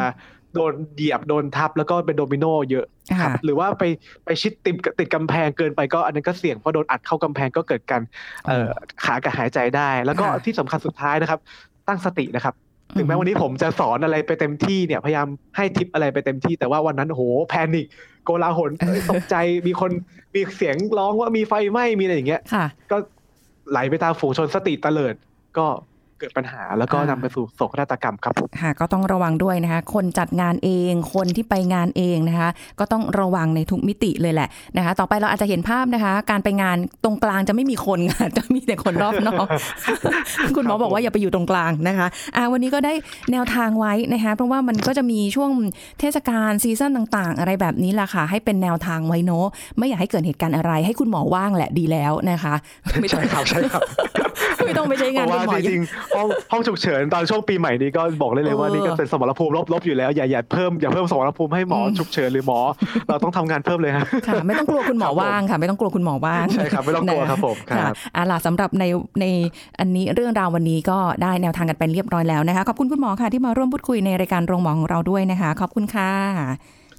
[0.54, 2.86] โดนเหยียบโดนทับแล้วก็เป็นโดมิโนเยอะ
[3.20, 3.84] ครับค่ะหรือว่าไป
[4.24, 8.02] ไปชิดติดติดกำแพงเกินไปก็อันนั้นก็เสี่ยงเพราะโดนอัดเข้ากำแพงก็เกิดการ
[8.46, 8.70] เอ่อ
[9.04, 11.40] ขาดอากาศหายใจได้ แล้วก็ค่ะที่สำคัญสุดท้ายนะครับ
[11.88, 12.54] ตั้งสตินะครับ
[12.96, 17.86] ถึงแม้วันนี้ผมจะสอนอะไรไปเต็มที่เนี่ยพยายามให้ทิปอะไรไปเต็มที่ แต่ว่าวันนั้นโอ้โหแพนิค
[18.24, 19.90] โกลาหลเอ้ยตกใจมีคน
[20.34, 22.96] มีเสียงร้องว่ามีไฟไหม้มีอะไรอย่างเงี้ยค่ะก็
[23.70, 25.14] ไหลไปตามฝูงชนสติเตลิด
[25.58, 25.66] ก็
[26.18, 32.48] เกิดปัญหาแล้วก็อ่านนำไปสู่โศกนาฏกรรมครับผมค่ะก็ต้องระวังด้วยนะคะ คนจัดงานเอง คนที่ไปงานเองนะคะ
[32.78, 39.46] ก็ต้องระวังในทุกมิติเลยแหละนะคะ ต่อไปเราอาจจะเห็นภาพนะคะ การไปงานตรงกลางจะไม่มีคนค่ะจะมีแต่คนรอบนอก
[40.56, 42.92] คุณหมอบอกว่าอย่าไปอยู่ตรงกลางนะคะอ่าวันนี้ก็ได้
[43.32, 45.50] แนวทางไว้นะคะ เพราะว่ามันก็จะมีช่วง
[46.00, 49.46] เทศกาลซีซั่นต่าง ๆ อะไรแบบนี้แหละค่ะ ให้เป็นแนวทางไว้เนอะ
[49.78, 52.54] ไม่อยากให้เกิดเหตุการณ์อะไร ให้คุณหมอว่างแหละดีแล้วนะคะ
[53.00, 53.82] ไม่ต้องใช่ครับใช่ครับ
[54.66, 62.60] ไม่ต้องไปใช้เพงานราะคุณว่าหมอจริงๆห้องห้องฉุกเฉินตอนช่วงปีใหม่นี้ก็บอกเลยเลยว่าเออนี่ก็เป็นสมรภูมิลบๆอยู่แล้วอย่าอย่าเพิ่มอย่าเพิ่มสมรภูมิให้หมออืมฉุกเฉินหรือหมอ
[63.08, 68.84] เราต้องทำงานเพิ่มเลยฮะค่ะไม่ต้องกลัวคุณหมอว่างค่ะไม่ต้องกลัวคุณหมอว่างใช่ครับไม่ต้องกลัวครับผมคค่ะรับเอาล่ะสำหรับใน
[69.20, 69.24] ใน
[69.80, 76.10] อันนี้เรื่องราววันนี้ก็ได้แนวทางกันไปเรียบร้อยแล้วนะคะขอบคุณคุณหมอค่ะที่มาร่วมพูดคุยในรายการโรงหมอของเราด้วยนะคะ ขอบคุณค่ะ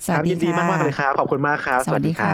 [0.05, 2.29] สควัรัสบดียินดีค่ะมากๆเลยครับขอบคุณมากครับสวัสดีค่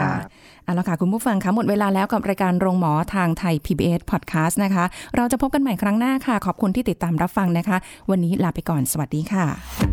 [0.64, 4.84] เอาละค่ะคุณผู้ฟังคะหมดเวลาแล้วกับรายการโรงหมอทางไทย PBS Podcast นะคะ
[5.16, 7.76] เราจะพบกันใหม่ครั้งหน้าค่ะ ขอบคุณที่ติดตามรับฟังนะคะ
[8.10, 9.46] วันนี้ลาไปก่อนสวัสดีค่ะ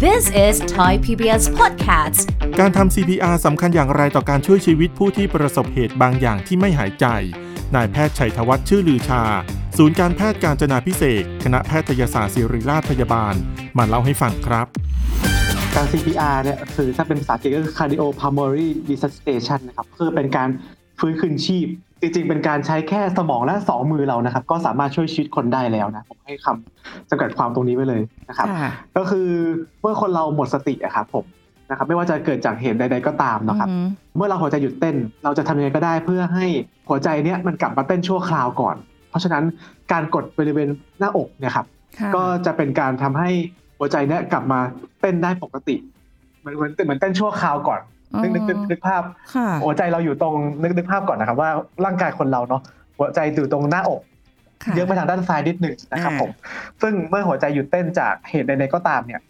[0.06, 2.20] This is Thai PBS Podcast.
[2.60, 7.06] การทำ CPR สำคัญอย่างไรต่อการช่วยชีวิตผู้ที่ประสบเหตุบางอย่างที่ไม่หายใจ
[7.76, 9.24] นายแพทย์ชัยธวัฒน์ชื่อลือชา
[9.78, 13.34] ศูนย์การแพทย์การจนาพิเศษกคณะแพทยศาสตร์ศิริราชพยาบาล
[13.78, 14.68] มาเล่าให้ฟังครับ
[15.76, 20.50] การ CPR เนี่ยคือถ้าเป็นภาษาอังกฤษก็คือ cardiopulmonary resuscitation นะครับคือเป็นการ
[21.00, 21.68] ฟื้นคืนชีพ
[22.02, 29.30] จริงๆ เป็นการใช้แค่สมองและสองมือเรานะครับ ก็สามารถช่วยชีวิตคนได้แล้วนะ ผมให้คำจำกัดความตรงนี้ไว้เลยนะครับค่ะก็คือ
[29.82, 31.26] เมื่อคนเราหมดสติอะครับผม
[31.70, 36.46] นะครับ ไม่ว่าจะเกิดจากเหตุใด ๆ ก็ตามนะครับอือหือเมื่อเราหัวใจหยุดเต้น เราจะทำยังไงก็ได้เพื่อให้
[36.90, 38.76] หัวใจเนี้ยมันกลับมาเต้นชั่วคราวก่อน
[39.10, 39.44] เพราะฉะนั้น
[39.92, 41.66] การกดบริเวณหน้าอกเนี่ยครับ
[42.00, 43.30] ค่ะก็จะเป็นการทำให้
[43.82, 44.60] หัวใจเนี่ยกลับมา
[45.02, 45.76] เต้นได้ปกติ
[46.40, 47.82] เหมือนเหมือนเหมือนเต้นชั่วคราวก่อน
[48.22, 49.04] นึกนึกนึกนึกภาพ
[49.36, 51.50] ค่ะหัวใจเราอยู่ตรงนึกนึกภาพก่อนนะครับว่า
[51.86, 52.62] ร่างกายคนเราเนาะ
[52.98, 54.02] หัวใจอยู่ตรงหน้าอก
[54.64, 56.32] ค่ะเยอะไปทางด้านซ้ายนิดหนึ่งนะครับอ่าผม
[56.82, 59.22] ซึ่งเมื่อหัวใจหยุดเต้นจากเหตุใดๆก็ตามเนี่ย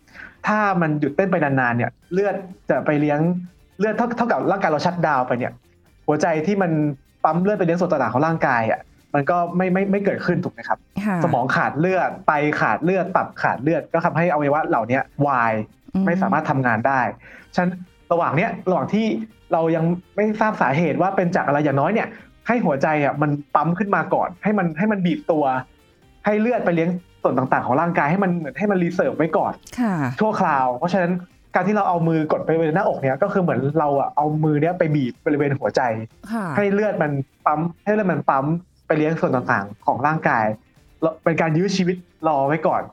[0.47, 2.35] ถ้ามันหยุดเต้นไปนานๆเนี่ย เลือด
[2.69, 3.19] จะไปเลี้ยง
[3.79, 5.53] เลือดเท่าเท่ากับร่างกายเรา shutdown ไปเนี่ย
[6.07, 6.71] หัวใจที่มัน
[7.23, 8.79] ปั๊มเลือดไปเลี้ยงส่วนต่างๆของร่างกายอะ
[9.15, 15.53] มันก็ไม่ไม่ไม่เกิดขึ้นถูกไหมครับค่ะสมองขาดเลือดไตขาดเลือดตับขาดเลือด ก็ทำให้อวัยวะเหล่านี้วาย
[15.93, 17.01] อืมไม่สามารถทำงานได้
[17.55, 17.69] ฉะนั้น
[18.11, 19.05] ระหว่างเนี้ยระหว่างที่
[19.53, 22.07] เรายังไม่ทราบสาเหตุว่าเป็นจากอะไรอย่างน้อยเนี่ย
[22.47, 25.43] ให้หัวใจอะมันปั๊มขึ้นมาก่อน ให้มันให้มันบีบตัว
[26.25, 26.89] ให้เลือดไปเลี้ยง
[27.23, 31.11] ส่วนต่างๆ ของร่างกายให้มันเหมือนให้มัน reserve ไว้ก่อนค่ะชั่วคราว เพราะฉะนั้น
[31.55, 35.81] การที่เราเอามือกดไปบริเวณหน้าอกเนี่ยก็คือเหมือนเราอะเอามือเนี้ยไปบีบบริเวณหัวใจ
[36.31, 37.11] ค่ะให้เลือดมัน
[37.45, 38.45] ปั๊มให้เลือดมันปั๊ม
[38.91, 40.45] ไปเลี้ยงส่วนต่างๆ ของร่างกาย
[41.01, 41.95] แล้วเป็นการยื้อชีวิต
[42.27, 42.83] รอไว้ก่อน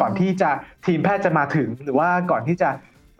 [0.00, 0.50] ก่อนที่จะ
[0.86, 2.68] ทีมแพทย์จะมาถึง หรือว่าก่อนที่จะ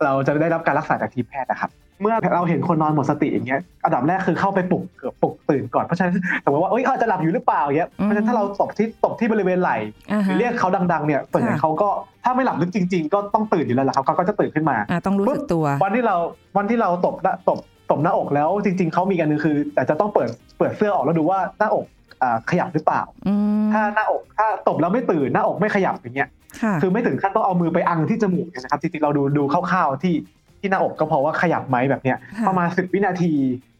[0.03, 9.77] เราจะได้รับการรักษาจากทีมแพทย์นะครับ เมื่อเราเห็นคนนอนหมดสติอย่างเงี้ยอันดับแรกคือเข้าไปปลุกเกือบปลุกตื่นก่อนเพราะฉะนั้นสมมติว่าเอ้ยเขาอาจจะหลับอยู่หรือเปล่าอย่างเงี้ยเพราะฉะนั้นถ้าเราตบที่ตบที่บริเวณไหล่
[10.11, 11.89] อ่าหฮะรือเรียกเขาดังๆเนี่ยส่วนใหญ่ค่ะเขาก็
[12.23, 16.15] ถ้าไม่หลับลึกจริง ๆ ก็ต้องตื่นอยู่แล้วแหละครับเขาก็จะตื่นขึ้นมาอ่าต้องรู้สึกตัววันที่เรา
[16.57, 17.59] วันที่เราตบหน้าตบ
[17.91, 22.04] ตบหน้าอกแล้วจริง ๆเขามีกันหนึงคือแต่จะต้องเปิดเปิดเสื้อออกแล้วดูว่าหน้าอกอ่า
[22.49, 26.29] ขยับหรือเปล่าอืมถ้าหน้าอกถ้าตบแล้วไม่ตื่นหน้าอกไม่ขยับอย่างเงี้ย
[26.61, 30.15] ค่ะคือไม่ถึงขั้นต้องเอามือไปอังที่จมูกเนี่ยนะครับจริงๆเราดูดูคร่าวๆที่
[30.59, 33.33] ที่หน้าอกก็พอว่าขยับไหมแบบเนี้ยค่ะประมาณ10วินาที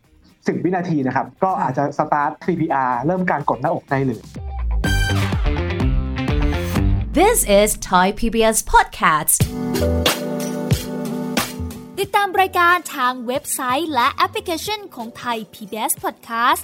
[0.10, 4.22] 10วินาทีนะครับ ก็ค่ะอาจจะสตาร์ท CPR เริ่มการกดหน้าอกได้เลย
[7.20, 9.38] This is Thai PBS Podcast.
[12.00, 16.64] ติดตามรายการทางเว็บไซต์และแอปพลิเคชันของไทย PBS Podcast